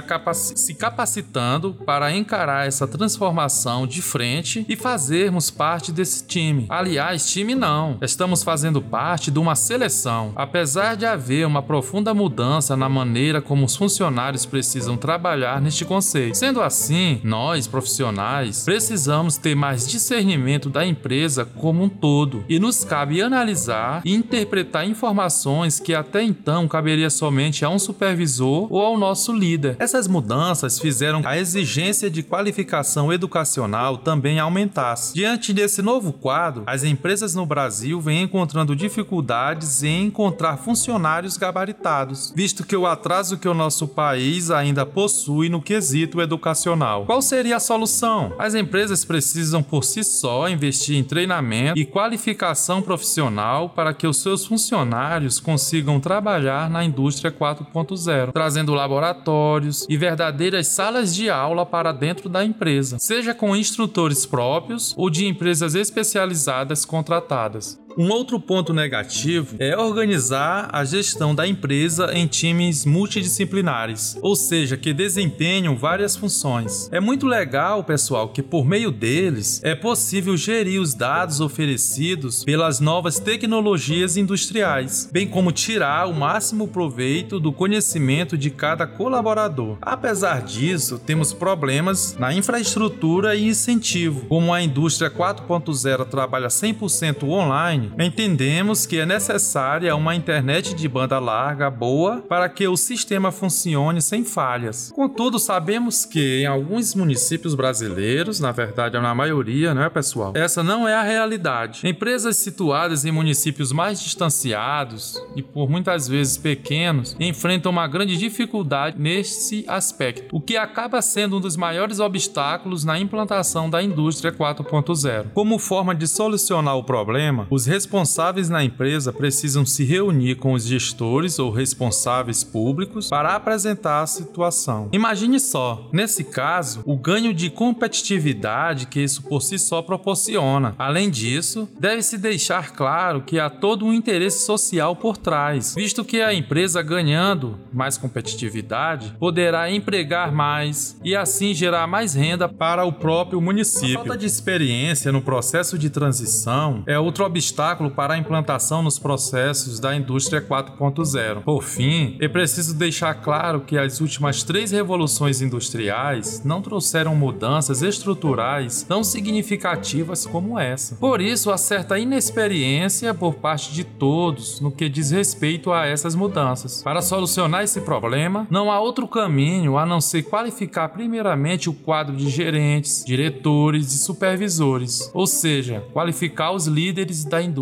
se 0.55 0.73
capacitando 0.73 1.75
para 1.85 2.11
encarar 2.11 2.65
essa 2.65 2.87
transformação 2.87 3.85
de 3.85 4.01
frente 4.01 4.65
e 4.67 4.75
fazermos 4.75 5.51
parte 5.51 5.91
desse 5.91 6.25
time. 6.25 6.65
Aliás, 6.69 7.29
time 7.29 7.53
não, 7.53 7.99
estamos 8.01 8.41
fazendo 8.41 8.81
parte 8.81 9.29
de 9.29 9.37
uma 9.37 9.53
seleção. 9.53 10.33
Apesar 10.35 10.95
de 10.95 11.05
haver 11.05 11.45
uma 11.45 11.61
profunda 11.61 12.14
mudança 12.15 12.75
na 12.75 12.89
maneira 12.89 13.41
como 13.41 13.65
os 13.65 13.75
funcionários 13.75 14.45
precisam 14.45 14.97
trabalhar 14.97 15.61
neste 15.61 15.85
conceito. 15.85 16.37
Sendo 16.37 16.61
assim, 16.61 17.19
nós, 17.23 17.67
profissionais, 17.67 18.63
precisamos 18.63 19.37
ter 19.37 19.55
mais 19.55 19.87
discernimento 19.87 20.69
da 20.69 20.85
empresa 20.85 21.45
como 21.45 21.83
um 21.83 21.89
todo 21.89 22.43
e 22.47 22.59
nos 22.59 22.83
cabe 22.83 23.21
analisar 23.21 24.01
e 24.05 24.15
interpretar 24.15 24.87
informações 24.87 25.79
que 25.79 25.93
até 25.93 26.23
então 26.23 26.67
caberia 26.67 27.09
somente 27.09 27.65
a 27.65 27.69
um 27.69 27.77
supervisor 27.77 28.67
ou 28.71 28.81
ao 28.81 28.97
nosso 28.97 29.33
líder. 29.33 29.75
Essas 29.77 30.07
mudanças 30.07 30.79
fizeram 30.79 31.21
a 31.25 31.37
exigência 31.37 32.09
de 32.09 32.23
qualificação 32.23 33.11
educacional 33.11 33.97
também 33.97 34.39
aumentasse. 34.39 35.13
Diante 35.13 35.53
desse 35.53 35.81
novo 35.81 36.13
quadro, 36.13 36.63
as 36.65 36.83
empresas 36.83 37.35
no 37.35 37.45
Brasil 37.45 37.99
vêm 37.99 38.23
encontrando 38.23 38.75
dificuldades 38.75 39.83
em 39.83 40.05
encontrar 40.05 40.57
funcionários 40.57 41.37
gabaritados 41.37 42.04
visto 42.35 42.65
que 42.65 42.75
o 42.75 42.85
atraso 42.85 43.37
que 43.37 43.47
o 43.47 43.53
nosso 43.53 43.87
país 43.87 44.51
ainda 44.51 44.85
possui 44.85 45.49
no 45.49 45.61
quesito 45.61 46.21
educacional. 46.21 47.05
Qual 47.05 47.21
seria 47.21 47.57
a 47.57 47.59
solução? 47.59 48.33
As 48.37 48.55
empresas 48.55 49.05
precisam 49.05 49.61
por 49.63 49.83
si 49.83 50.03
só 50.03 50.49
investir 50.49 50.97
em 50.97 51.03
treinamento 51.03 51.79
e 51.79 51.85
qualificação 51.85 52.81
profissional 52.81 53.69
para 53.69 53.93
que 53.93 54.07
os 54.07 54.17
seus 54.17 54.45
funcionários 54.45 55.39
consigam 55.39 55.99
trabalhar 55.99 56.69
na 56.69 56.83
indústria 56.83 57.31
4.0, 57.31 58.31
trazendo 58.31 58.73
laboratórios 58.73 59.85
e 59.89 59.97
verdadeiras 59.97 60.67
salas 60.67 61.15
de 61.15 61.29
aula 61.29 61.65
para 61.65 61.91
dentro 61.91 62.29
da 62.29 62.43
empresa, 62.43 62.97
seja 62.99 63.33
com 63.33 63.55
instrutores 63.55 64.25
próprios 64.25 64.93
ou 64.97 65.09
de 65.09 65.25
empresas 65.25 65.75
especializadas 65.75 66.85
contratadas. 66.85 67.84
Um 67.97 68.09
outro 68.09 68.37
ponto 68.41 68.73
negativo 68.73 69.55
é 69.57 69.77
organizar 69.77 70.69
a 70.73 70.83
gestão 70.83 71.33
da 71.33 71.47
empresa 71.47 72.11
em 72.13 72.27
times 72.27 72.85
multidisciplinares, 72.85 74.17
ou 74.21 74.35
seja, 74.35 74.75
que 74.75 74.93
desempenham 74.93 75.77
várias 75.77 76.13
funções. 76.13 76.89
É 76.91 76.99
muito 76.99 77.25
legal, 77.25 77.85
pessoal, 77.85 78.27
que 78.27 78.43
por 78.43 78.65
meio 78.65 78.91
deles 78.91 79.61
é 79.63 79.73
possível 79.73 80.35
gerir 80.35 80.81
os 80.81 80.93
dados 80.93 81.39
oferecidos 81.39 82.43
pelas 82.43 82.81
novas 82.81 83.17
tecnologias 83.17 84.17
industriais, 84.17 85.09
bem 85.09 85.25
como 85.25 85.53
tirar 85.53 86.09
o 86.09 86.13
máximo 86.13 86.67
proveito 86.67 87.39
do 87.39 87.53
conhecimento 87.53 88.37
de 88.37 88.49
cada 88.49 88.85
colaborador. 88.85 89.77
Apesar 89.81 90.41
disso, 90.41 90.99
temos 90.99 91.31
problemas 91.31 92.17
na 92.19 92.33
infraestrutura 92.33 93.35
e 93.35 93.47
incentivo. 93.47 94.25
Como 94.27 94.53
a 94.53 94.61
indústria 94.61 95.09
4.0 95.09 96.05
trabalha 96.09 96.49
100% 96.49 97.23
online, 97.23 97.84
online, 97.85 98.05
entendemos 98.05 98.85
que 98.85 98.99
é 98.99 99.05
necessária 99.05 99.95
uma 99.95 100.15
internet 100.15 100.73
de 100.73 100.87
banda 100.87 101.19
larga 101.19 101.69
boa 101.69 102.23
para 102.27 102.47
que 102.49 102.67
o 102.67 102.77
sistema 102.77 103.31
funcione 103.31 104.01
sem 104.01 104.23
falhas. 104.23 104.91
Contudo, 104.93 105.39
sabemos 105.39 106.05
que 106.05 106.41
em 106.41 106.45
alguns 106.45 106.95
municípios 106.95 107.55
brasileiros, 107.55 108.39
na 108.39 108.51
verdade, 108.51 108.99
na 108.99 109.13
maioria, 109.13 109.73
não 109.73 109.83
é, 109.83 109.89
pessoal? 109.89 110.33
Essa 110.35 110.63
não 110.63 110.87
é 110.87 110.93
a 110.93 111.03
realidade. 111.03 111.87
Empresas 111.87 112.37
situadas 112.37 113.05
em 113.05 113.11
municípios 113.11 113.71
mais 113.71 114.01
distanciados 114.01 115.21
e 115.35 115.41
por 115.41 115.69
muitas 115.69 116.07
vezes 116.07 116.37
pequenos 116.37 117.15
enfrentam 117.19 117.71
uma 117.71 117.87
grande 117.87 118.17
dificuldade 118.17 118.99
nesse 118.99 119.65
aspecto, 119.67 120.35
o 120.35 120.41
que 120.41 120.57
acaba 120.57 121.01
sendo 121.01 121.37
um 121.37 121.41
dos 121.41 121.55
maiores 121.55 121.99
obstáculos 121.99 122.83
na 122.83 122.99
implantação 122.99 123.69
da 123.69 123.81
indústria 123.81 124.31
4.0. 124.31 125.27
Como 125.33 125.59
forma 125.59 125.93
de 125.93 126.07
solucionar 126.07 126.77
o 126.77 126.83
problema, 126.83 127.47
os 127.49 127.65
responsáveis 127.75 128.47
na 128.47 128.63
empresa 128.63 129.11
precisam 129.11 129.65
se 129.65 129.83
reunir 129.83 130.35
com 130.35 130.53
os 130.53 130.65
gestores 130.65 131.39
ou 131.39 131.51
responsáveis 131.51 132.41
públicos 132.41 133.09
para 133.09 133.35
apresentar 133.35 134.01
a 134.01 134.07
situação. 134.07 134.87
Imagine 134.93 135.41
só, 135.41 135.89
nesse 135.91 136.23
caso, 136.23 136.81
o 136.85 136.95
ganho 136.95 137.33
de 137.33 137.49
competitividade 137.49 138.85
que 138.85 139.01
isso 139.01 139.23
por 139.23 139.41
si 139.41 139.59
só 139.59 139.81
proporciona. 139.81 140.73
Além 140.79 141.09
disso, 141.09 141.67
deve-se 141.77 142.17
deixar 142.17 142.71
claro 142.71 143.21
que 143.21 143.39
há 143.39 143.49
todo 143.49 143.85
um 143.85 143.91
interesse 143.91 144.45
social 144.45 144.95
por 144.95 145.17
trás, 145.17 145.75
visto 145.75 146.05
que 146.05 146.21
a 146.21 146.33
empresa 146.33 146.81
ganhando 146.81 147.59
mais 147.73 147.97
competitividade 147.97 149.13
poderá 149.19 149.69
empregar 149.69 150.31
mais 150.31 150.97
e 151.03 151.13
assim 151.13 151.53
gerar 151.53 151.87
mais 151.87 152.13
renda 152.13 152.47
para 152.47 152.85
o 152.85 152.93
próprio 152.93 153.41
município. 153.41 153.99
A 153.99 154.05
falta 154.05 154.17
de 154.17 154.25
experiência 154.25 155.11
no 155.11 155.21
processo 155.21 155.77
de 155.77 155.89
transição 155.89 156.83
é 156.87 156.97
outro 156.97 157.25
obstáculo 157.25 157.64
para 157.95 158.13
a 158.13 158.17
implantação 158.17 158.83
nos 158.83 158.99
processos 158.99 159.79
da 159.79 159.95
indústria 159.95 160.41
4.0. 160.41 161.41
Por 161.41 161.63
fim, 161.63 162.15
é 162.19 162.27
preciso 162.27 162.75
deixar 162.75 163.13
claro 163.15 163.61
que 163.61 163.77
as 163.77 164.01
últimas 164.01 164.43
três 164.43 164.71
revoluções 164.71 165.41
industriais 165.41 166.43
não 166.45 166.61
trouxeram 166.61 167.15
mudanças 167.15 167.81
estruturais 167.81 168.83
tão 168.83 169.03
significativas 169.03 170.25
como 170.25 170.59
essa. 170.59 170.95
Por 170.95 171.21
isso, 171.21 171.51
há 171.51 171.57
certa 171.57 171.97
inexperiência 171.97 173.13
por 173.13 173.35
parte 173.35 173.73
de 173.73 173.83
todos 173.83 174.59
no 174.59 174.71
que 174.71 174.87
diz 174.87 175.11
respeito 175.11 175.71
a 175.71 175.85
essas 175.85 176.13
mudanças. 176.13 176.83
Para 176.83 177.01
solucionar 177.01 177.63
esse 177.63 177.81
problema, 177.81 178.47
não 178.49 178.71
há 178.71 178.79
outro 178.79 179.07
caminho 179.07 179.77
a 179.77 179.85
não 179.85 180.01
ser 180.01 180.23
qualificar 180.23 180.89
primeiramente 180.89 181.69
o 181.69 181.73
quadro 181.73 182.15
de 182.15 182.29
gerentes, 182.29 183.03
diretores 183.05 183.93
e 183.93 183.97
supervisores, 183.97 185.09
ou 185.13 185.25
seja, 185.25 185.83
qualificar 185.93 186.51
os 186.51 186.67
líderes 186.67 187.23
da 187.23 187.41
indústria. 187.41 187.54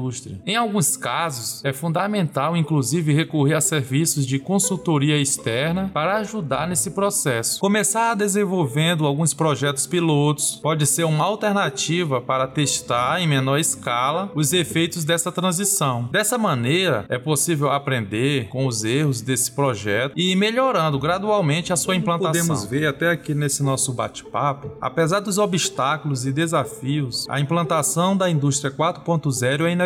Em 0.46 0.56
alguns 0.56 0.98
casos, 0.98 1.64
é 1.64 1.74
fundamental 1.74 2.56
inclusive 2.56 3.14
recorrer 3.14 3.56
a 3.56 3.62
serviços 3.62 4.26
de 4.26 4.40
consultoria 4.40 5.18
externa 5.18 5.90
para 5.94 6.18
ajudar 6.18 6.68
nesse 6.68 6.92
processo. 6.92 7.60
Começar 7.60 8.16
desenvolvendo 8.16 9.06
alguns 9.06 9.34
projetos 9.34 9.86
pilotos 9.88 10.60
pode 10.62 10.86
ser 10.86 11.04
uma 11.04 11.26
alternativa 11.26 12.22
para 12.22 12.48
testar 12.48 13.22
em 13.22 13.28
menor 13.28 13.58
escala 13.58 14.32
os 14.36 14.54
efeitos 14.54 15.04
dessa 15.04 15.32
transição. 15.32 16.10
Dessa 16.12 16.38
maneira, 16.38 17.06
é 17.10 17.18
possível 17.18 17.72
aprender 17.72 18.48
com 18.50 18.66
os 18.68 18.84
erros 18.84 19.22
desse 19.22 19.52
projeto 19.52 20.14
e 20.16 20.32
ir 20.32 20.36
melhorando 20.36 21.00
gradualmente 21.00 21.72
a 21.72 21.76
sua 21.76 21.96
implantação. 21.96 22.32
Podemos 22.32 22.66
ver 22.66 22.88
até 22.88 23.10
aqui 23.10 23.34
nesse 23.34 23.64
nosso 23.64 23.94
bate-papo, 23.94 24.72
apesar 24.82 25.20
dos 25.20 25.38
obstáculos 25.38 26.26
e 26.26 26.32
desafios, 26.32 27.26
a 27.30 27.40
implantação 27.40 28.16
da 28.16 28.30
indústria 28.30 28.72
4.0 28.72 29.66
é 29.66 29.72
inevitável 29.72 29.83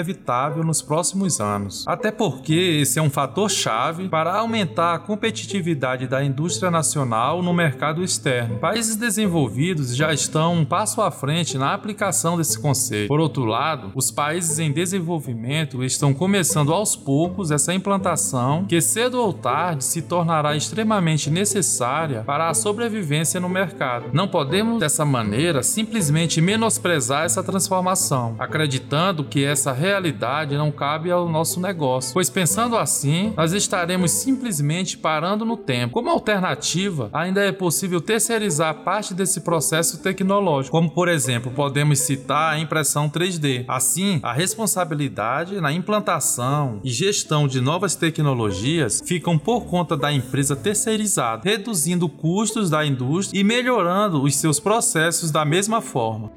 nos 0.64 0.82
próximos 0.82 1.40
anos. 1.40 1.86
Até 1.88 2.12
porque 2.12 2.80
esse 2.82 3.00
é 3.00 3.02
um 3.02 3.10
fator 3.10 3.50
chave 3.50 4.10
para 4.10 4.34
aumentar 4.34 4.96
a 4.96 5.00
competitividade 5.00 6.08
da 6.08 6.24
indústria 6.24 6.70
nacional 6.70 7.42
no 7.42 7.54
mercado 7.54 8.04
externo. 8.04 8.58
Países 8.60 8.96
desenvolvidos 8.96 9.96
já 9.96 10.14
estão 10.14 10.54
um 10.56 10.66
passo 10.66 11.02
à 11.02 11.12
frente 11.12 11.58
na 11.58 11.74
aplicação 11.74 12.38
desse 12.38 12.60
conceito. 12.60 13.08
Por 13.08 13.20
outro 13.20 13.46
lado, 13.46 13.92
os 13.96 14.12
países 14.12 14.60
em 14.60 14.72
desenvolvimento 14.72 15.84
estão 15.84 16.14
começando 16.14 16.74
aos 16.74 16.96
poucos 16.96 17.52
essa 17.52 17.74
implantação 17.74 18.66
que 18.66 18.82
cedo 18.82 19.22
ou 19.22 19.34
tarde 19.34 19.84
se 19.84 20.02
tornará 20.02 20.56
extremamente 20.56 21.30
necessária 21.30 22.24
para 22.26 22.50
a 22.50 22.54
sobrevivência 22.54 23.40
no 23.40 23.50
mercado. 23.50 24.10
Não 24.14 24.28
podemos 24.28 24.80
dessa 24.80 25.06
maneira 25.06 25.64
simplesmente 25.64 26.42
menosprezar 26.42 27.26
essa 27.26 27.44
transformação, 27.44 28.36
acreditando 28.40 29.24
que 29.24 29.44
essa 29.44 29.72
realidade 29.78 30.58
não 30.58 30.72
cabe 30.72 31.12
ao 31.12 31.30
nosso 31.30 31.60
negócio, 31.60 32.14
pois 32.14 32.30
pensando 32.30 32.78
assim, 32.78 33.34
nós 33.38 33.54
estaremos 33.54 34.12
simplesmente 34.12 34.98
parando 34.98 35.46
no 35.46 35.56
tempo. 35.56 35.94
Como 35.94 36.10
alternativa, 36.10 37.10
ainda 37.14 37.42
é 37.42 37.52
possível 37.52 38.02
terceirizar 38.02 38.84
parte 38.84 39.14
desse 39.14 39.42
processo 39.42 40.02
tecnológico, 40.02 40.76
como 40.76 40.90
por 40.90 41.08
exemplo, 41.08 41.52
podemos 41.52 42.00
citar 42.00 42.54
a 42.54 42.60
impressão 42.60 43.10
3D. 43.10 43.66
Assim, 43.68 44.20
a 44.24 44.34
responsabilidade 44.34 45.62
na 45.62 45.72
implantação 45.72 46.80
e 46.84 46.90
gestão 46.90 47.48
de 47.48 47.62
novas 47.62 47.96
tecnologias 47.96 49.02
ficam 49.06 49.38
por 49.38 49.66
conta 49.66 49.96
da 49.96 50.12
empresa 50.12 50.56
terceirizada, 50.56 51.42
reduzindo 51.44 52.10
custos 52.10 52.70
da 52.70 52.86
indústria 52.86 53.40
e 53.40 53.44
melhorando 53.44 54.24
os 54.24 54.36
seus 54.36 54.60
processos 54.60 55.32
da 55.32 55.46
mesma 55.46 55.82
forma. 55.82 56.32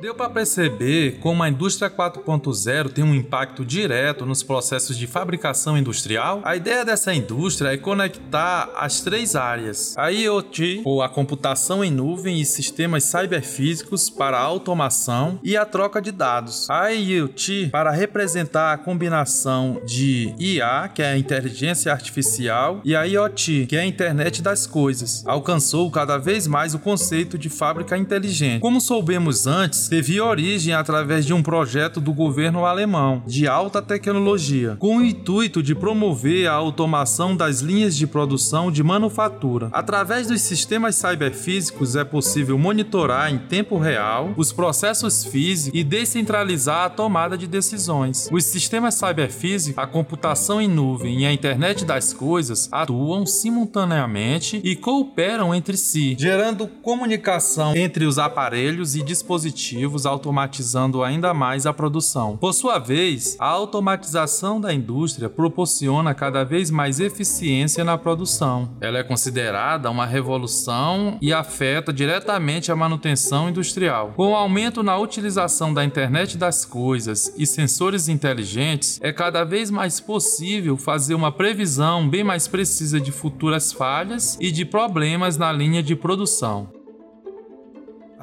Deu 0.00 0.14
para 0.14 0.30
perceber 0.30 1.18
como 1.20 1.42
a 1.42 1.48
indústria 1.48 1.90
4.0 1.90 2.90
tem 2.90 3.04
um 3.04 3.14
impacto 3.14 3.64
direto 3.64 4.26
nos 4.26 4.42
processos 4.42 4.96
de 4.96 5.06
fabricação 5.06 5.78
industrial? 5.78 6.40
A 6.44 6.56
ideia 6.56 6.84
dessa 6.84 7.14
indústria 7.14 7.70
é 7.70 7.76
conectar 7.76 8.70
as 8.76 9.00
três 9.00 9.34
áreas: 9.34 9.96
a 9.96 10.08
IoT, 10.08 10.82
ou 10.84 11.02
a 11.02 11.08
computação 11.08 11.84
em 11.84 11.90
nuvem 11.90 12.40
e 12.40 12.44
sistemas 12.44 13.04
cyberfísicos 13.04 14.10
para 14.10 14.38
automação 14.38 15.38
e 15.42 15.56
a 15.56 15.64
troca 15.64 16.00
de 16.00 16.12
dados. 16.12 16.68
A 16.70 16.88
IoT 16.88 17.68
para 17.70 17.90
representar 17.90 18.72
a 18.72 18.78
combinação 18.78 19.80
de 19.84 20.34
IA, 20.38 20.90
que 20.94 21.02
é 21.02 21.12
a 21.12 21.18
inteligência 21.18 21.92
artificial, 21.92 22.80
e 22.84 22.94
a 22.94 23.04
IoT, 23.04 23.66
que 23.66 23.76
é 23.76 23.80
a 23.80 23.86
internet 23.86 24.42
das 24.42 24.66
coisas. 24.66 25.24
Alcançou 25.26 25.90
cada 25.90 26.18
vez 26.18 26.46
mais 26.46 26.74
o 26.74 26.78
conceito 26.78 27.38
de 27.38 27.48
fábrica 27.48 27.96
inteligente. 27.96 28.60
Como 28.60 28.80
soubemos 28.80 29.46
antes, 29.46 29.83
teve 29.88 30.20
origem 30.20 30.74
através 30.74 31.26
de 31.26 31.32
um 31.32 31.42
projeto 31.42 32.00
do 32.00 32.12
governo 32.12 32.64
alemão 32.64 33.22
de 33.26 33.46
alta 33.46 33.82
tecnologia, 33.82 34.76
com 34.78 34.98
o 34.98 35.04
intuito 35.04 35.62
de 35.62 35.74
promover 35.74 36.48
a 36.48 36.52
automação 36.52 37.36
das 37.36 37.60
linhas 37.60 37.96
de 37.96 38.06
produção 38.06 38.70
de 38.70 38.82
manufatura. 38.82 39.68
Através 39.72 40.28
dos 40.28 40.40
sistemas 40.42 40.96
cyberfísicos 40.96 41.96
é 41.96 42.04
possível 42.04 42.58
monitorar 42.58 43.32
em 43.32 43.38
tempo 43.38 43.78
real 43.78 44.32
os 44.36 44.52
processos 44.52 45.24
físicos 45.24 45.78
e 45.78 45.84
descentralizar 45.84 46.86
a 46.86 46.90
tomada 46.90 47.36
de 47.36 47.46
decisões. 47.46 48.28
Os 48.32 48.44
sistemas 48.44 48.94
cyberfísicos, 48.94 49.78
a 49.78 49.86
computação 49.86 50.60
em 50.60 50.68
nuvem 50.68 51.22
e 51.22 51.26
a 51.26 51.32
internet 51.32 51.84
das 51.84 52.12
coisas 52.12 52.68
atuam 52.70 53.26
simultaneamente 53.26 54.60
e 54.62 54.76
cooperam 54.76 55.54
entre 55.54 55.76
si, 55.76 56.16
gerando 56.18 56.66
comunicação 56.66 57.76
entre 57.76 58.04
os 58.04 58.18
aparelhos 58.18 58.94
e 58.94 59.02
dispositivos 59.02 59.73
automatizando 60.06 61.02
ainda 61.02 61.32
mais 61.34 61.66
a 61.66 61.72
produção. 61.72 62.36
Por 62.36 62.52
sua 62.52 62.78
vez, 62.78 63.36
a 63.38 63.46
automatização 63.46 64.60
da 64.60 64.72
indústria 64.72 65.28
proporciona 65.28 66.14
cada 66.14 66.44
vez 66.44 66.70
mais 66.70 67.00
eficiência 67.00 67.84
na 67.84 67.96
produção. 67.96 68.70
Ela 68.80 68.98
é 68.98 69.02
considerada 69.02 69.90
uma 69.90 70.06
revolução 70.06 71.18
e 71.20 71.32
afeta 71.32 71.92
diretamente 71.92 72.70
a 72.70 72.76
manutenção 72.76 73.48
industrial. 73.48 74.12
Com 74.16 74.32
o 74.32 74.36
aumento 74.36 74.82
na 74.82 74.96
utilização 74.98 75.72
da 75.72 75.84
internet 75.84 76.36
das 76.36 76.64
coisas 76.64 77.32
e 77.36 77.46
sensores 77.46 78.08
inteligentes, 78.08 78.98
é 79.02 79.12
cada 79.12 79.44
vez 79.44 79.70
mais 79.70 80.00
possível 80.00 80.76
fazer 80.76 81.14
uma 81.14 81.32
previsão 81.32 82.08
bem 82.08 82.24
mais 82.24 82.46
precisa 82.46 83.00
de 83.00 83.10
futuras 83.10 83.72
falhas 83.72 84.36
e 84.40 84.50
de 84.50 84.64
problemas 84.64 85.36
na 85.36 85.52
linha 85.52 85.82
de 85.82 85.96
produção. 85.96 86.83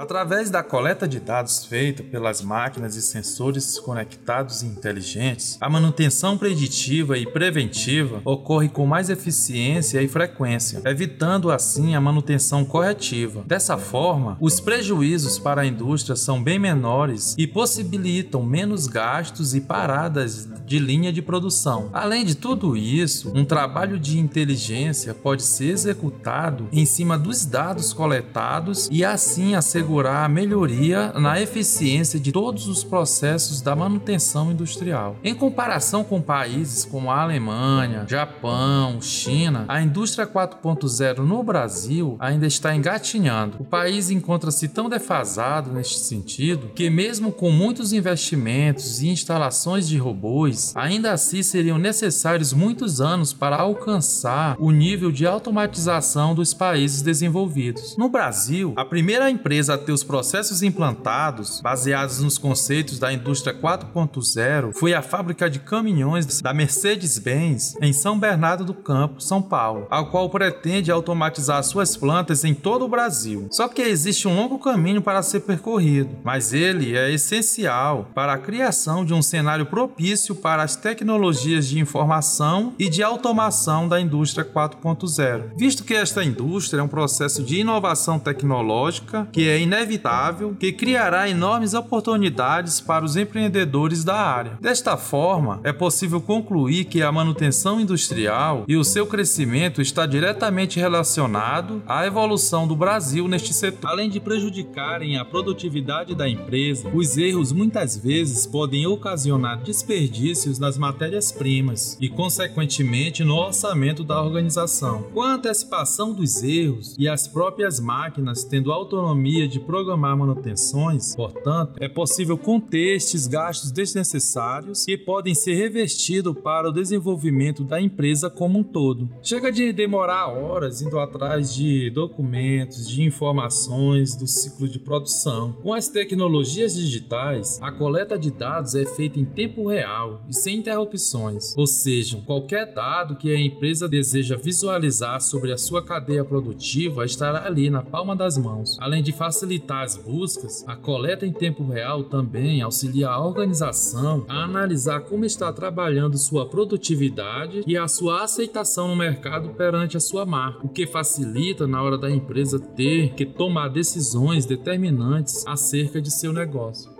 Através 0.01 0.49
da 0.49 0.63
coleta 0.63 1.07
de 1.07 1.19
dados 1.19 1.63
feita 1.63 2.01
pelas 2.01 2.41
máquinas 2.41 2.95
e 2.95 3.03
sensores 3.03 3.77
conectados 3.79 4.63
e 4.63 4.65
inteligentes, 4.65 5.59
a 5.61 5.69
manutenção 5.69 6.39
preditiva 6.39 7.19
e 7.19 7.27
preventiva 7.27 8.19
ocorre 8.25 8.67
com 8.67 8.87
mais 8.87 9.11
eficiência 9.11 10.01
e 10.01 10.07
frequência, 10.07 10.81
evitando 10.85 11.51
assim 11.51 11.93
a 11.93 12.01
manutenção 12.01 12.65
corretiva. 12.65 13.43
Dessa 13.45 13.77
forma, 13.77 14.37
os 14.41 14.59
prejuízos 14.59 15.37
para 15.37 15.61
a 15.61 15.67
indústria 15.67 16.15
são 16.15 16.41
bem 16.41 16.57
menores 16.57 17.35
e 17.37 17.45
possibilitam 17.45 18.41
menos 18.41 18.87
gastos 18.87 19.53
e 19.53 19.61
paradas 19.61 20.49
de 20.65 20.79
linha 20.79 21.13
de 21.13 21.21
produção. 21.21 21.91
Além 21.93 22.25
de 22.25 22.33
tudo 22.33 22.75
isso, 22.75 23.31
um 23.35 23.45
trabalho 23.45 23.99
de 23.99 24.17
inteligência 24.17 25.13
pode 25.13 25.43
ser 25.43 25.69
executado 25.69 26.67
em 26.71 26.87
cima 26.87 27.19
dos 27.19 27.45
dados 27.45 27.93
coletados 27.93 28.89
e 28.91 29.05
assim 29.05 29.53
assegurar 29.53 29.90
assegurar 29.91 30.23
a 30.23 30.29
melhoria 30.29 31.11
na 31.13 31.41
eficiência 31.41 32.17
de 32.17 32.31
todos 32.31 32.67
os 32.67 32.81
processos 32.81 33.61
da 33.61 33.75
manutenção 33.75 34.49
industrial. 34.49 35.17
Em 35.21 35.35
comparação 35.35 36.01
com 36.01 36.21
países 36.21 36.85
como 36.85 37.11
a 37.11 37.21
Alemanha, 37.21 38.05
Japão, 38.07 39.01
China, 39.01 39.65
a 39.67 39.81
indústria 39.81 40.25
4.0 40.25 41.19
no 41.19 41.43
Brasil 41.43 42.15
ainda 42.19 42.47
está 42.47 42.73
engatinhando. 42.73 43.57
O 43.59 43.65
país 43.65 44.09
encontra-se 44.09 44.69
tão 44.69 44.87
defasado 44.87 45.73
neste 45.73 45.99
sentido 45.99 46.71
que, 46.73 46.89
mesmo 46.89 47.31
com 47.31 47.51
muitos 47.51 47.91
investimentos 47.91 49.01
e 49.01 49.09
instalações 49.09 49.89
de 49.89 49.97
robôs, 49.97 50.71
ainda 50.73 51.11
assim 51.11 51.43
seriam 51.43 51.77
necessários 51.77 52.53
muitos 52.53 53.01
anos 53.01 53.33
para 53.33 53.57
alcançar 53.57 54.55
o 54.57 54.71
nível 54.71 55.11
de 55.11 55.27
automatização 55.27 56.33
dos 56.33 56.53
países 56.53 57.01
desenvolvidos. 57.01 57.97
No 57.97 58.07
Brasil, 58.07 58.73
a 58.77 58.85
primeira 58.85 59.29
empresa 59.29 59.73
a 59.73 59.77
ter 59.81 59.91
os 59.91 60.03
processos 60.03 60.63
implantados, 60.63 61.61
baseados 61.61 62.21
nos 62.21 62.37
conceitos 62.37 62.99
da 62.99 63.11
indústria 63.11 63.53
4.0, 63.53 64.73
foi 64.73 64.93
a 64.93 65.01
fábrica 65.01 65.49
de 65.49 65.59
caminhões 65.59 66.41
da 66.41 66.53
Mercedes-Benz 66.53 67.75
em 67.81 67.91
São 67.91 68.17
Bernardo 68.17 68.63
do 68.63 68.73
Campo, 68.73 69.21
São 69.21 69.41
Paulo, 69.41 69.87
a 69.89 70.03
qual 70.03 70.29
pretende 70.29 70.91
automatizar 70.91 71.63
suas 71.63 71.97
plantas 71.97 72.43
em 72.43 72.53
todo 72.53 72.85
o 72.85 72.87
Brasil. 72.87 73.47
Só 73.51 73.67
que 73.67 73.81
existe 73.81 74.27
um 74.27 74.35
longo 74.35 74.59
caminho 74.59 75.01
para 75.01 75.23
ser 75.23 75.41
percorrido, 75.41 76.17
mas 76.23 76.53
ele 76.53 76.95
é 76.95 77.11
essencial 77.11 78.09
para 78.13 78.33
a 78.33 78.37
criação 78.37 79.03
de 79.03 79.13
um 79.13 79.21
cenário 79.21 79.65
propício 79.65 80.35
para 80.35 80.63
as 80.63 80.75
tecnologias 80.75 81.67
de 81.67 81.79
informação 81.79 82.73
e 82.77 82.89
de 82.89 83.03
automação 83.03 83.87
da 83.87 83.99
indústria 83.99 84.45
4.0, 84.45 85.51
visto 85.55 85.83
que 85.83 85.93
esta 85.93 86.23
indústria 86.23 86.81
é 86.81 86.83
um 86.83 86.87
processo 86.87 87.43
de 87.43 87.59
inovação 87.59 88.19
tecnológica 88.19 89.27
que 89.31 89.47
é 89.47 89.59
inevitável, 89.61 90.55
que 90.59 90.71
criará 90.71 91.29
enormes 91.29 91.73
oportunidades 91.73 92.81
para 92.81 93.05
os 93.05 93.15
empreendedores 93.15 94.03
da 94.03 94.15
área. 94.15 94.57
Desta 94.59 94.97
forma, 94.97 95.59
é 95.63 95.71
possível 95.71 96.19
concluir 96.19 96.85
que 96.85 97.01
a 97.01 97.11
manutenção 97.11 97.79
industrial 97.79 98.65
e 98.67 98.75
o 98.75 98.83
seu 98.83 99.05
crescimento 99.05 99.81
está 99.81 100.05
diretamente 100.05 100.79
relacionado 100.79 101.81
à 101.87 102.05
evolução 102.05 102.67
do 102.67 102.75
Brasil 102.75 103.27
neste 103.27 103.53
setor. 103.53 103.89
Além 103.91 104.09
de 104.09 104.19
prejudicarem 104.19 105.17
a 105.17 105.25
produtividade 105.25 106.15
da 106.15 106.27
empresa, 106.27 106.89
os 106.93 107.17
erros 107.17 107.51
muitas 107.51 107.97
vezes 107.97 108.45
podem 108.45 108.85
ocasionar 108.85 109.61
desperdícios 109.61 110.59
nas 110.59 110.77
matérias-primas 110.77 111.97
e, 111.99 112.09
consequentemente, 112.09 113.23
no 113.23 113.35
orçamento 113.35 114.03
da 114.03 114.21
organização. 114.21 115.03
Com 115.13 115.21
a 115.21 115.33
antecipação 115.33 116.13
dos 116.13 116.41
erros 116.43 116.95
e 116.97 117.07
as 117.07 117.27
próprias 117.27 117.79
máquinas 117.79 118.43
tendo 118.43 118.71
autonomia 118.71 119.47
de 119.51 119.59
programar 119.59 120.17
manutenções, 120.17 121.15
portanto, 121.15 121.75
é 121.79 121.87
possível 121.87 122.37
conter 122.37 122.95
estes 122.95 123.27
gastos 123.27 123.71
desnecessários 123.71 124.85
que 124.85 124.97
podem 124.97 125.35
ser 125.35 125.55
revestidos 125.55 126.35
para 126.41 126.69
o 126.69 126.71
desenvolvimento 126.71 127.63
da 127.63 127.79
empresa 127.81 128.29
como 128.29 128.59
um 128.59 128.63
todo. 128.63 129.09
Chega 129.21 129.51
de 129.51 129.73
demorar 129.73 130.27
horas 130.27 130.81
indo 130.81 130.97
atrás 130.97 131.53
de 131.53 131.89
documentos, 131.89 132.89
de 132.89 133.03
informações 133.03 134.15
do 134.15 134.25
ciclo 134.25 134.67
de 134.67 134.79
produção. 134.79 135.53
Com 135.61 135.73
as 135.73 135.89
tecnologias 135.89 136.75
digitais, 136.75 137.59
a 137.61 137.71
coleta 137.71 138.17
de 138.17 138.31
dados 138.31 138.73
é 138.73 138.85
feita 138.85 139.19
em 139.19 139.25
tempo 139.25 139.67
real 139.67 140.21
e 140.29 140.33
sem 140.33 140.57
interrupções, 140.57 141.55
ou 141.57 141.67
seja, 141.67 142.21
qualquer 142.25 142.73
dado 142.73 143.17
que 143.17 143.33
a 143.33 143.39
empresa 143.39 143.87
deseja 143.89 144.37
visualizar 144.37 145.21
sobre 145.21 145.51
a 145.51 145.57
sua 145.57 145.83
cadeia 145.83 146.23
produtiva 146.23 147.05
estará 147.05 147.45
ali 147.45 147.69
na 147.69 147.81
palma 147.81 148.15
das 148.15 148.37
mãos. 148.37 148.77
Além 148.79 149.03
de 149.03 149.11
facilitar 149.11 149.40
as 149.69 149.97
buscas, 149.97 150.63
a 150.67 150.75
coleta 150.75 151.25
em 151.25 151.31
tempo 151.31 151.63
real 151.63 152.03
também 152.03 152.61
auxilia 152.61 153.09
a 153.09 153.25
organização 153.25 154.25
a 154.27 154.43
analisar 154.43 155.01
como 155.01 155.25
está 155.25 155.51
trabalhando 155.51 156.17
sua 156.17 156.45
produtividade 156.45 157.63
e 157.65 157.77
a 157.77 157.87
sua 157.87 158.23
aceitação 158.23 158.89
no 158.89 158.95
mercado 158.95 159.49
perante 159.49 159.97
a 159.97 159.99
sua 159.99 160.25
marca, 160.25 160.65
o 160.65 160.69
que 160.69 160.85
facilita 160.85 161.65
na 161.65 161.81
hora 161.81 161.97
da 161.97 162.11
empresa 162.11 162.59
ter 162.59 163.13
que 163.13 163.25
tomar 163.25 163.69
decisões 163.69 164.45
determinantes 164.45 165.45
acerca 165.47 166.01
de 166.01 166.11
seu 166.11 166.31
negócio. 166.33 166.90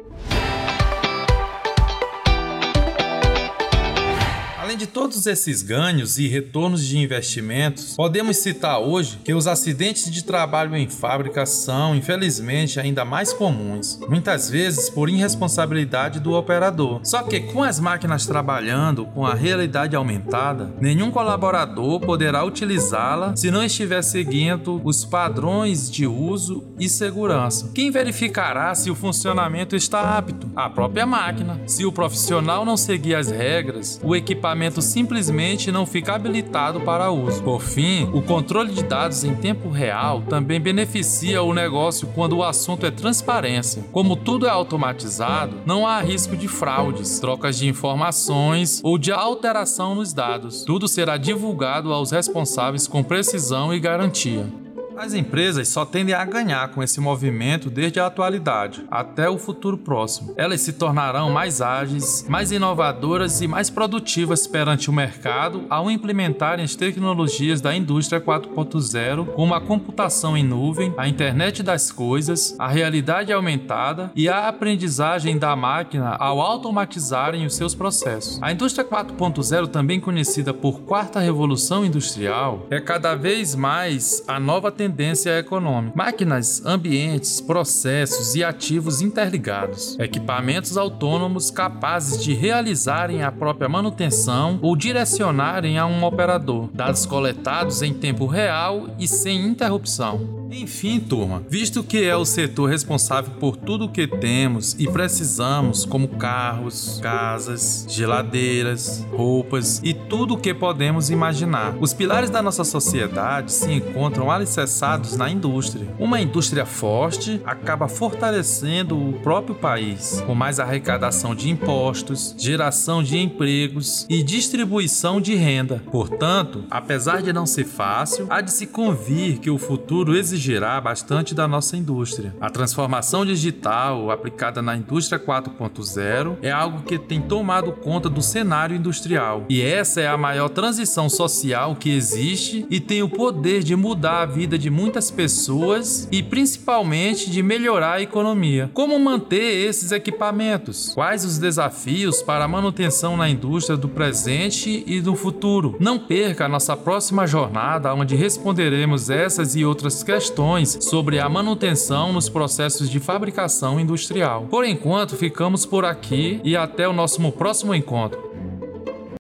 Além 4.71 4.77
de 4.77 4.88
todos 4.88 5.27
esses 5.27 5.62
ganhos 5.62 6.17
e 6.17 6.29
retornos 6.29 6.88
de 6.88 6.97
investimentos, 6.97 7.93
podemos 7.93 8.38
citar 8.38 8.79
hoje 8.79 9.19
que 9.21 9.34
os 9.34 9.45
acidentes 9.45 10.10
de 10.10 10.23
trabalho 10.23 10.73
em 10.77 10.88
fábrica 10.88 11.45
são, 11.45 11.93
infelizmente, 11.93 12.79
ainda 12.79 13.03
mais 13.03 13.34
comuns, 13.34 13.99
muitas 14.07 14.49
vezes 14.49 14.89
por 14.89 15.10
irresponsabilidade 15.10 16.21
do 16.21 16.31
operador. 16.31 17.01
Só 17.03 17.21
que 17.21 17.41
com 17.41 17.62
as 17.62 17.81
máquinas 17.81 18.25
trabalhando 18.25 19.05
com 19.07 19.25
a 19.25 19.34
realidade 19.34 19.93
aumentada, 19.93 20.73
nenhum 20.79 21.12
colaborador 21.12 21.99
poderá 21.99 22.45
utilizá-la 22.45 23.36
se 23.36 23.51
não 23.51 23.65
estiver 23.65 24.01
seguindo 24.01 24.79
os 24.86 25.03
padrões 25.03 25.91
de 25.91 26.07
uso 26.07 26.63
e 26.79 26.88
segurança. 26.88 27.69
Quem 27.75 27.91
verificará 27.91 28.73
se 28.73 28.89
o 28.89 28.95
funcionamento 28.95 29.75
está 29.75 30.17
apto? 30.17 30.49
A 30.55 30.69
própria 30.69 31.05
máquina. 31.05 31.60
Se 31.67 31.84
o 31.84 31.91
profissional 31.91 32.63
não 32.63 32.77
seguir 32.77 33.15
as 33.15 33.29
regras, 33.29 33.99
o 34.01 34.15
equipamento 34.15 34.61
equipamento 34.62 34.82
simplesmente 34.82 35.71
não 35.71 35.86
fica 35.86 36.13
habilitado 36.13 36.82
para 36.82 37.12
uso. 37.12 37.41
Por 37.41 37.62
fim, 37.62 38.08
o 38.13 38.21
controle 38.21 38.71
de 38.71 38.84
dados 38.84 39.24
em 39.24 39.34
tempo 39.36 39.69
real 39.69 40.21
também 40.21 40.60
beneficia 40.60 41.41
o 41.41 41.54
negócio 41.54 42.08
quando 42.13 42.38
o 42.38 42.43
assunto 42.43 42.86
é 42.86 42.91
transparência. 42.91 43.84
Como 43.91 44.15
tudo 44.15 44.45
é 44.45 44.50
automatizado, 44.50 45.58
não 45.65 45.88
há 45.88 46.00
risco 46.02 46.38
de 46.38 46.47
fraudes, 46.47 47.19
trocas 47.19 47.58
de 47.58 47.67
informações 47.67 48.82
ou 48.84 48.97
de 48.97 49.12
alteração 49.12 49.95
nos 49.95 50.13
dados. 50.13 50.63
Tudo 50.63 50.88
será 50.88 51.17
divulgado 51.17 51.91
aos 51.91 52.12
responsáveis 52.12 52.88
com 52.88 53.04
precisão 53.04 53.74
e 53.74 53.80
garantia. 53.80 54.61
As 55.01 55.15
empresas 55.15 55.67
só 55.67 55.83
tendem 55.83 56.13
a 56.13 56.23
ganhar 56.23 56.67
com 56.67 56.83
esse 56.83 57.01
movimento 57.01 57.71
desde 57.71 57.99
a 57.99 58.05
atualidade 58.05 58.85
até 58.91 59.27
o 59.27 59.39
futuro 59.39 59.75
próximo. 59.75 60.31
Elas 60.37 60.61
se 60.61 60.73
tornarão 60.73 61.31
mais 61.31 61.59
ágeis, 61.59 62.23
mais 62.29 62.51
inovadoras 62.51 63.41
e 63.41 63.47
mais 63.47 63.67
produtivas 63.67 64.45
perante 64.45 64.91
o 64.91 64.93
mercado 64.93 65.65
ao 65.71 65.89
implementarem 65.89 66.63
as 66.63 66.75
tecnologias 66.75 67.59
da 67.59 67.75
indústria 67.75 68.21
4.0, 68.21 69.25
como 69.33 69.55
a 69.55 69.59
computação 69.59 70.37
em 70.37 70.43
nuvem, 70.43 70.93
a 70.95 71.07
internet 71.07 71.63
das 71.63 71.91
coisas, 71.91 72.55
a 72.59 72.67
realidade 72.67 73.33
aumentada 73.33 74.11
e 74.15 74.29
a 74.29 74.47
aprendizagem 74.47 75.39
da 75.39 75.55
máquina 75.55 76.15
ao 76.19 76.39
automatizarem 76.39 77.43
os 77.43 77.55
seus 77.55 77.73
processos. 77.73 78.37
A 78.39 78.51
indústria 78.51 78.85
4.0, 78.85 79.65
também 79.65 79.99
conhecida 79.99 80.53
por 80.53 80.81
quarta 80.81 81.19
revolução 81.19 81.83
industrial, 81.83 82.67
é 82.69 82.79
cada 82.79 83.15
vez 83.15 83.55
mais 83.55 84.23
a 84.27 84.39
nova 84.39 84.71
tendência 84.71 84.90
tendência 84.91 85.39
econômica. 85.39 85.93
Máquinas, 85.95 86.63
ambientes, 86.65 87.39
processos 87.39 88.36
e 88.36 88.43
ativos 88.43 89.01
interligados. 89.01 89.97
Equipamentos 89.97 90.77
autônomos 90.77 91.49
capazes 91.49 92.21
de 92.21 92.34
realizarem 92.34 93.23
a 93.23 93.32
própria 93.32 93.69
manutenção 93.69 94.60
ou 94.62 94.75
direcionarem 94.75 95.77
a 95.77 95.86
um 95.86 96.04
operador. 96.04 96.69
Dados 96.73 97.06
coletados 97.06 97.82
em 97.82 97.93
tempo 97.93 98.25
real 98.25 98.89
e 98.99 99.08
sem 99.08 99.45
interrupção. 99.47 100.40
Enfim, 100.53 100.99
turma, 100.99 101.41
visto 101.47 101.81
que 101.81 102.03
é 102.03 102.15
o 102.15 102.25
setor 102.25 102.69
responsável 102.69 103.31
por 103.39 103.55
tudo 103.55 103.85
o 103.85 103.89
que 103.89 104.05
temos 104.05 104.75
e 104.77 104.85
precisamos, 104.85 105.85
como 105.85 106.09
carros, 106.09 106.99
casas, 107.01 107.85
geladeiras, 107.87 109.05
roupas 109.11 109.79
e 109.81 109.93
tudo 109.93 110.33
o 110.33 110.37
que 110.37 110.53
podemos 110.53 111.09
imaginar, 111.09 111.73
os 111.79 111.93
pilares 111.93 112.29
da 112.29 112.41
nossa 112.41 112.65
sociedade 112.65 113.53
se 113.53 113.71
encontram 113.71 114.29
alicerçados 114.29 115.15
na 115.15 115.29
indústria. 115.29 115.87
Uma 115.97 116.19
indústria 116.19 116.65
forte 116.65 117.39
acaba 117.45 117.87
fortalecendo 117.87 118.97
o 118.97 119.13
próprio 119.21 119.55
país, 119.55 120.21
com 120.27 120.35
mais 120.35 120.59
arrecadação 120.59 121.33
de 121.33 121.49
impostos, 121.49 122.35
geração 122.37 123.01
de 123.01 123.17
empregos 123.17 124.05
e 124.09 124.21
distribuição 124.21 125.21
de 125.21 125.33
renda. 125.33 125.81
Portanto, 125.91 126.65
apesar 126.69 127.21
de 127.21 127.31
não 127.31 127.45
ser 127.45 127.63
fácil, 127.63 128.27
há 128.29 128.41
de 128.41 128.51
se 128.51 128.67
convir 128.67 129.39
que 129.39 129.49
o 129.49 129.57
futuro 129.57 130.13
exige 130.13 130.40
exigirá 130.41 130.82
bastante 130.82 131.36
da 131.36 131.47
nossa 131.47 131.77
indústria. 131.77 132.36
A 132.41 132.49
transformação 132.49 133.23
digital 133.23 134.10
aplicada 134.10 134.62
na 134.62 134.75
indústria 134.75 135.19
4.0 135.19 136.38
é 136.41 136.49
algo 136.49 136.82
que 136.82 136.97
tem 136.97 137.21
tomado 137.21 137.71
conta 137.71 138.10
do 138.10 138.21
cenário 138.21 138.75
industrial. 138.75 139.45
E 139.47 139.62
essa 139.62 140.01
é 140.01 140.08
a 140.08 140.17
maior 140.17 140.49
transição 140.49 141.08
social 141.10 141.75
que 141.75 141.91
existe 141.91 142.65
e 142.69 142.80
tem 142.80 143.04
o 143.04 143.10
poder 143.10 143.62
de 143.62 143.75
mudar 143.75 144.21
a 144.21 144.25
vida 144.25 144.58
de 144.58 144.69
muitas 144.71 145.12
pessoas 145.12 146.08
e 146.12 146.23
principalmente 146.23 147.30
de 147.30 147.43
melhorar 147.43 147.93
a 147.93 148.01
economia. 148.01 148.71
Como 148.73 148.97
manter 148.97 149.67
esses 149.67 149.91
equipamentos? 149.91 150.91
Quais 150.95 151.23
os 151.23 151.38
desafios 151.38 152.23
para 152.23 152.45
a 152.45 152.47
manutenção 152.47 153.15
na 153.15 153.30
indústria 153.30 153.77
do 153.77 153.88
presente 153.88 154.84
e 154.88 155.01
do 155.01 155.15
futuro? 155.15 155.77
Não 155.80 155.99
perca 155.99 156.45
a 156.45 156.49
nossa 156.49 156.75
próxima 156.75 157.27
jornada 157.27 157.93
onde 157.93 158.15
responderemos 158.15 159.10
essas 159.10 159.56
e 159.56 159.63
outras 159.63 160.01
questões 160.01 160.31
questões 160.32 160.78
sobre 160.80 161.20
a 161.20 161.28
manutenção 161.28 162.13
nos 162.13 162.30
processos 162.30 162.89
de 162.89 163.02
fabricação 163.02 163.78
industrial. 163.78 164.48
Por 164.50 164.63
enquanto, 164.63 165.17
ficamos 165.17 165.65
por 165.65 165.84
aqui 165.84 166.39
e 166.41 166.56
até 166.56 166.88
o 166.88 166.94
nosso 166.94 167.30
próximo 167.34 167.76
encontro. 167.76 168.32